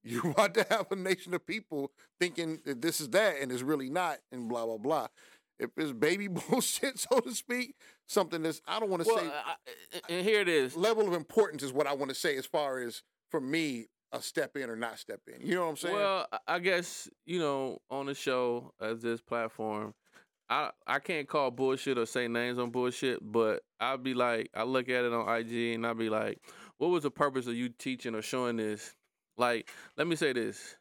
[0.08, 3.62] You want to have a nation of people thinking that this is that and it's
[3.62, 5.08] really not, and blah blah blah.
[5.58, 7.74] If it's baby bullshit, so to speak,
[8.06, 9.54] something that's I don't want to well, say I,
[10.08, 10.76] and here it is.
[10.76, 13.02] level of importance is what I want to say as far as
[13.32, 15.44] for me a step in or not step in.
[15.44, 15.96] You know what I'm saying?
[15.96, 19.92] Well, I- I guess you know on the show as this platform,
[20.48, 24.62] I I can't call bullshit or say names on bullshit, but I'll be like, I
[24.62, 26.40] look at it on IG and I'll be like,
[26.78, 28.94] what was the purpose of you teaching or showing this?
[29.36, 30.76] Like, let me say this: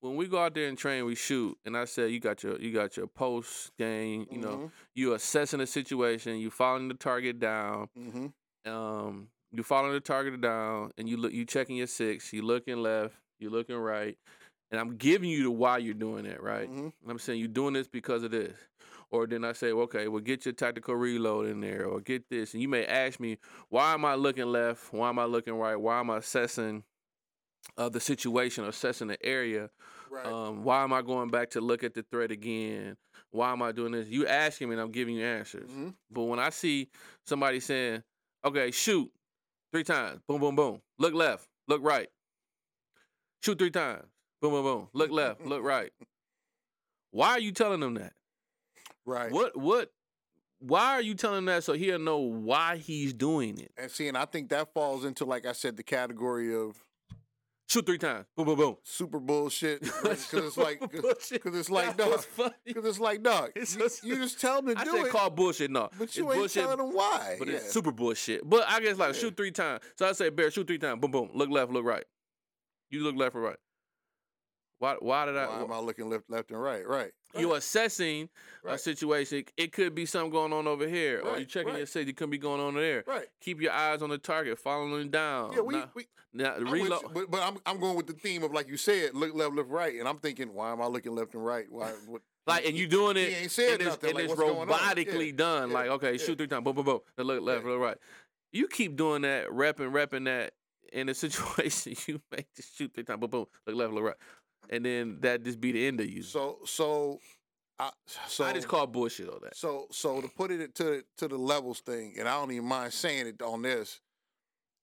[0.00, 2.58] when we go out there and train, we shoot, and I said you got your
[2.60, 7.38] you got your post game, you know, you assessing the situation, you following the target
[7.40, 8.70] down, Mm-hmm.
[8.72, 12.76] um, you following the target down, and you look, you checking your six, you looking
[12.82, 14.16] left, you looking right,
[14.70, 16.70] and I'm giving you the why you're doing that, right?
[16.70, 16.92] Mhm.
[17.08, 18.56] I'm saying you're doing this because of this,
[19.10, 22.54] or then I say, okay, well, get your tactical reload in there, or get this,
[22.54, 23.38] and you may ask me,
[23.68, 24.92] why am I looking left?
[24.92, 25.76] Why am I looking right?
[25.76, 26.84] Why am I assessing
[27.76, 29.70] uh, the situation, assessing the area?
[30.10, 30.26] Right.
[30.26, 32.96] Um, why am I going back to look at the threat again?
[33.30, 34.08] Why am I doing this?
[34.08, 35.70] You asking me, and I'm giving you answers.
[35.70, 35.94] Mhm.
[36.10, 36.88] But when I see
[37.24, 38.02] somebody saying,
[38.44, 39.10] "Okay, shoot
[39.72, 42.08] three times, boom, boom, boom, look left, look right,
[43.40, 44.04] shoot three times,
[44.40, 45.92] boom, boom, boom, look left, look right,"
[47.12, 48.12] why are you telling them that?
[49.06, 49.30] Right.
[49.32, 49.90] What, what?
[50.58, 53.72] Why are you telling him that so he'll know why he's doing it?
[53.78, 56.84] And see, and I think that falls into, like I said, the category of
[57.70, 58.76] Shoot three times, boom, boom, boom.
[58.82, 59.80] super bullshit.
[60.02, 62.24] Because it's like, because it's like, dog.
[62.64, 63.52] Because it's like, dog.
[63.54, 64.82] It's You, just tell them to do it.
[64.82, 65.70] I do said it, call bullshit.
[65.70, 66.62] No, but you it's ain't bullshit.
[66.64, 67.36] telling them why.
[67.38, 67.54] But yeah.
[67.54, 68.42] it's super bullshit.
[68.48, 69.20] But I guess like Yeah.
[69.20, 69.84] shoot three times.
[69.94, 71.00] So I say, Bear, shoot three times.
[71.00, 71.30] Boom, boom.
[71.32, 72.04] Look left, look right.
[72.90, 73.56] You look left or right.
[74.80, 74.96] Why?
[74.98, 75.46] Why did I?
[75.46, 76.86] Why am I looking left, left, and right?
[76.88, 77.12] Right.
[77.38, 78.28] you're assessing
[78.66, 79.44] a situation.
[79.58, 81.88] It could be something going on over here, or you Right, checking your right.
[81.88, 82.10] safety.
[82.10, 83.04] It could be going on there.
[83.06, 83.26] Right.
[83.42, 85.52] Keep your eyes on the target, following down.
[85.52, 87.02] Yeah, we, Now- we now, I'm with reload.
[87.02, 89.54] you, but but I'm I'm going with the theme of like you said, look left,
[89.54, 91.66] left, right, and I'm thinking, why am I looking left and right?
[91.70, 91.90] Why?
[92.06, 94.30] What, Like and you doing he it, ain't said and it's, nothing, and like, it's
[94.30, 94.78] what's going on?
[94.78, 95.68] robotically Yeah, done.
[95.68, 96.18] yeah, Like okay, yeah.
[96.18, 97.00] shoot three times, boom, boom, boom.
[97.18, 97.70] Then look left, Yeah.
[97.72, 97.96] look right.
[98.50, 100.54] You keep doing that, repping, repping that
[100.92, 101.14] in a
[101.54, 101.94] situation.
[102.06, 104.16] You make just shoot three times, boom, boom, look left, look right,
[104.70, 106.22] and then that just be the end of you.
[106.22, 107.18] So so,
[107.78, 109.56] I so I just call bullshit on that.
[109.56, 112.92] So so to put it to to the levels thing, and I don't even mind
[112.94, 114.00] saying it on this,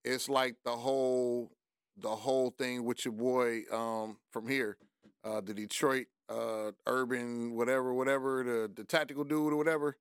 [0.05, 1.49] it's like the whole
[1.97, 4.77] the whole thing with your boy um, from here,
[5.23, 9.97] uh, the Detroit uh, urban whatever, whatever, the the tactical dude or whatever.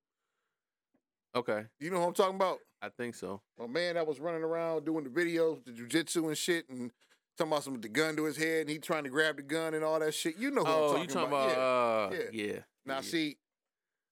[1.34, 2.60] Okay, You know who I'm talking about?
[2.80, 3.42] I think so.
[3.62, 6.90] A man that was running around doing the videos, the jujitsu and shit, and
[7.36, 9.42] talking about some with the gun to his head, and he trying to grab the
[9.42, 10.36] gun and all that shit.
[10.38, 11.52] You know who I'm Oh, talking you talking about?
[11.52, 12.12] about?
[12.12, 12.18] Yeah.
[12.18, 12.44] uh, yeah.
[12.54, 12.58] yeah.
[12.84, 13.00] Now yeah.
[13.02, 13.36] see,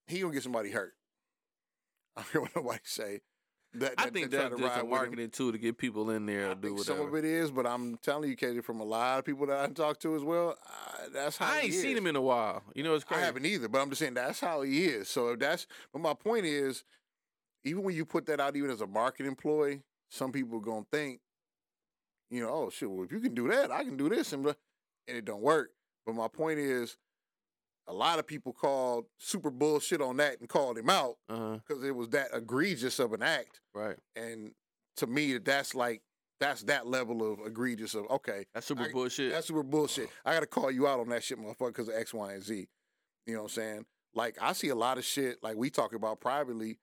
[0.06, 0.94] he gonna get somebody hurt.
[2.16, 3.20] I don't hear what nobody say.
[3.76, 4.90] That, I that- think that's just a ride with him.
[4.90, 7.66] marketing tool to get people in there I to do some of it is, but
[7.66, 10.56] I'm telling you, Katie, from a lot of people that I talked to as well,
[10.64, 12.62] uh, that's how I ain't seen him in a while.
[12.76, 15.08] You know, it's I haven't either, but I'm just saying that's how he is.
[15.08, 16.84] So if that's, but my point is,
[17.64, 20.86] even when you put that out, even as a marketing employee, some people are gonna
[20.92, 21.18] think,
[22.30, 24.46] you know, oh shit, well if you can do that, I can do this, and
[24.46, 24.56] and
[25.18, 25.70] it don't work.
[26.06, 26.96] But my point is,
[27.86, 31.58] a lot of people called super bullshit on that and called him out uh-huh.
[31.66, 33.60] because it was that egregious of an act.
[33.74, 33.96] Right.
[34.16, 34.52] And
[34.96, 36.02] to me, that's like
[36.40, 39.32] that's that level of egregious of okay, That's super I- bullshit.
[39.32, 40.08] that's super bullshit.
[40.24, 42.42] I got to call you out on that shit, motherfucker, because of X, Y, and
[42.42, 42.66] Z.
[43.26, 43.86] You know what I'm saying?
[44.14, 46.78] Like, I see a lot of shit, like we talk about privately,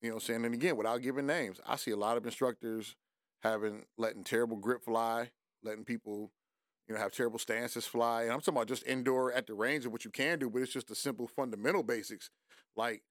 [0.00, 0.44] you know what I'm saying?
[0.46, 2.96] And again, without giving names, I see a lot of instructors
[3.42, 5.30] having, letting terrible grip fly,
[5.62, 6.32] letting people,
[6.88, 8.22] you know, have terrible stances fly.
[8.22, 10.62] And I'm talking about just indoor at the range of what you can do, but
[10.62, 12.30] it's just the simple fundamental basics,
[12.76, 13.02] like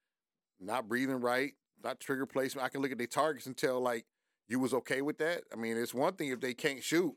[0.60, 1.54] not breathing right,
[1.84, 2.66] not trigger placement.
[2.66, 4.06] I can look at their targets and tell, like,
[4.48, 5.44] you was okay with that.
[5.54, 7.14] I mean, it's one thing if they can't shoot,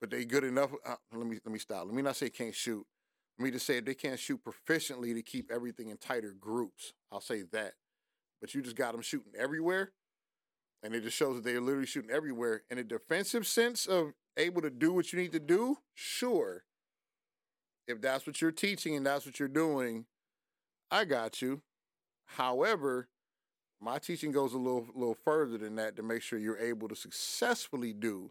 [0.00, 0.72] but they good enough.
[0.84, 1.86] Uh, let me let me stop.
[1.86, 2.84] Let me not say can't shoot.
[3.38, 6.92] Let me just say if they can't shoot proficiently to keep everything in tighter groups.
[7.12, 7.74] I'll say that.
[8.40, 9.92] But you just got them shooting everywhere,
[10.82, 12.62] and it just shows that they're literally shooting everywhere.
[12.70, 16.64] In a defensive sense of able to do what you need to do, sure.
[17.86, 20.06] If that's what you're teaching and that's what you're doing,
[20.90, 21.62] I got you.
[22.26, 23.08] However,
[23.80, 26.94] my teaching goes a little little further than that to make sure you're able to
[26.94, 28.30] successfully do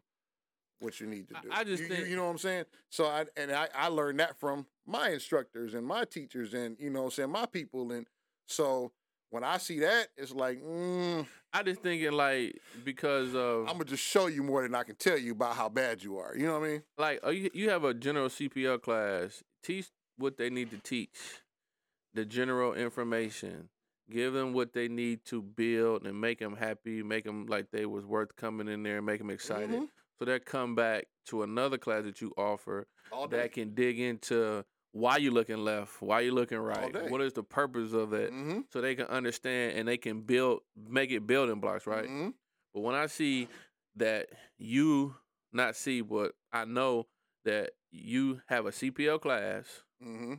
[0.79, 1.49] what you need to do.
[1.51, 2.65] I just you, you- think- you know what I'm saying.
[2.89, 6.89] So I and I, I learned that from my instructors and my teachers and you
[6.89, 8.07] know what I'm saying my people and
[8.45, 8.91] so
[9.29, 13.85] when I see that it's like mm, I just thinking like because of I'm gonna
[13.85, 16.35] just show you more than I can tell you about how bad you are.
[16.35, 16.83] You know what I mean?
[16.97, 19.43] like oh, you you have a general CPL class.
[19.63, 21.17] Teach what they need to teach,
[22.13, 23.69] the general information.
[24.11, 27.03] Give them what they need to build and make them happy.
[27.03, 29.69] Make them like they was worth coming in there and make them excited.
[29.69, 29.89] Mhm.
[30.17, 32.87] So they come back to another class that you offer
[33.29, 37.43] that can dig into why you looking left, why you looking right, what is the
[37.43, 38.61] purpose of it, Mm-hmm.
[38.71, 42.07] so they can understand and they can build, make it building blocks, right?
[42.09, 42.33] Mhm.
[42.73, 43.47] But when I see
[43.95, 44.27] that
[44.57, 45.15] you
[45.53, 47.07] not see, but I know
[47.45, 50.33] that you have a CPL class, Mm-hmm.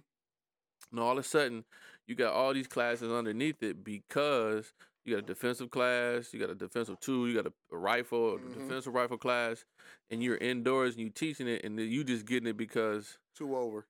[0.92, 1.64] and all of a sudden
[2.06, 4.72] you got all these classes underneath it because
[5.04, 8.34] you got a defensive class, you got a defensive two, you got a, a rifle,
[8.34, 8.54] a Mhm.
[8.54, 9.64] defensive rifle class,
[10.10, 13.86] and you're indoors and you teaching it, and you just getting it because Two over.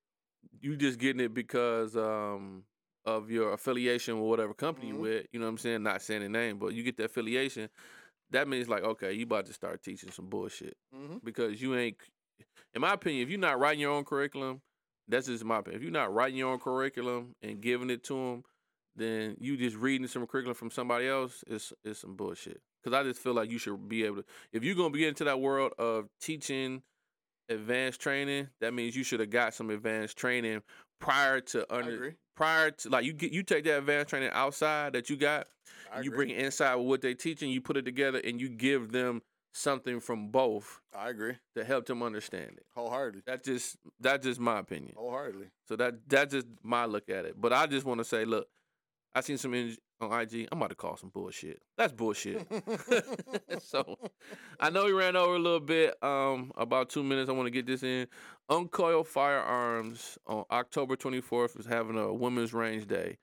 [0.61, 2.65] You just getting it because um
[3.07, 4.95] of your affiliation with whatever company Mhm.
[4.95, 5.27] you with.
[5.33, 5.83] You know what I'm saying?
[5.83, 7.69] Not saying the name, but you get the affiliation.
[8.31, 11.17] That means like, okay, you about to start teaching some bullshit Mm-hmm.
[11.25, 11.97] because you ain't.
[12.75, 14.61] In my opinion, if you're not writing your own curriculum,
[15.09, 15.79] that's just my opinion.
[15.81, 18.45] If you're not writing your own curriculum and giving it to them,
[18.95, 22.61] then you just reading some curriculum from somebody else is is some bullshit.
[22.83, 24.25] Because I just feel like you should be able to.
[24.53, 26.83] If you're gonna be into that world of teaching
[27.51, 30.63] advanced training, that means you should have got some advanced training
[31.01, 35.11] prior to under prior to like you get you take that advanced training outside that
[35.11, 35.49] you got,
[36.03, 38.93] you bring it inside with what they teaching, you put it together, and you give
[38.93, 39.23] them
[39.53, 41.35] something from both I agree.
[41.57, 42.65] to help them understand it.
[42.75, 43.23] Wholeheartedly.
[43.27, 44.95] That's just that's just my opinion.
[44.97, 45.47] Wholeheartedly.
[45.69, 47.41] So that that's just my look at it.
[47.41, 48.49] But I just want to say, look,
[49.15, 50.49] I seen some in, on IG.
[50.51, 51.61] I'm about to call some bullshit.
[51.77, 52.47] That's bullshit.
[53.61, 53.97] so
[54.59, 57.29] I know we ran over a little bit, um, about two minutes.
[57.29, 58.07] I want to get this in.
[58.49, 63.19] Uncoil Firearms on October 24th is having a women's range day.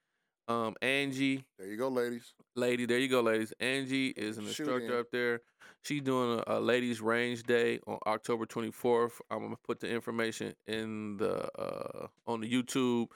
[0.49, 2.33] Um, Angie, there you go, ladies.
[2.55, 3.51] lady, there you go, ladies.
[3.59, 4.99] Angie is an Shoot instructor in.
[4.99, 5.41] up there.
[5.83, 9.19] She's doing a, a ladies' range day on October 24th.
[9.29, 13.07] I'm gonna put the information in the uh, on the YouTube.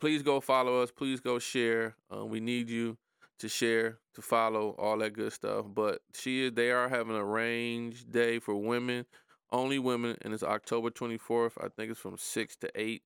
[0.00, 0.90] Please go follow us.
[0.90, 1.94] Please go share.
[2.14, 2.96] Uh, we need you
[3.38, 5.66] to share, to follow, all that good stuff.
[5.74, 6.52] But she is.
[6.52, 9.04] They are having a range day for women,
[9.52, 11.52] only women, and it's October 24th.
[11.62, 13.02] I think it's from six to eight.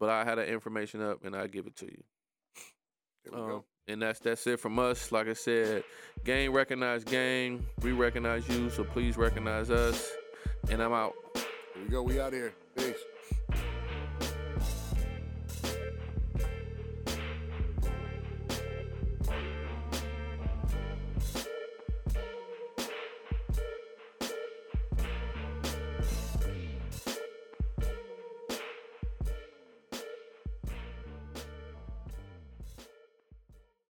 [0.00, 2.02] But I had that information up, and I give it to you.
[3.24, 3.64] There we Um, go.
[3.88, 5.10] and that's that's it from us.
[5.10, 5.82] Like I said,
[6.24, 7.66] gang recognize gang.
[7.82, 10.10] We recognize you, so please recognize us.
[10.70, 11.14] And I'm out.
[11.34, 12.02] Here we go.
[12.02, 12.54] We out here.
[12.76, 12.94] Peace.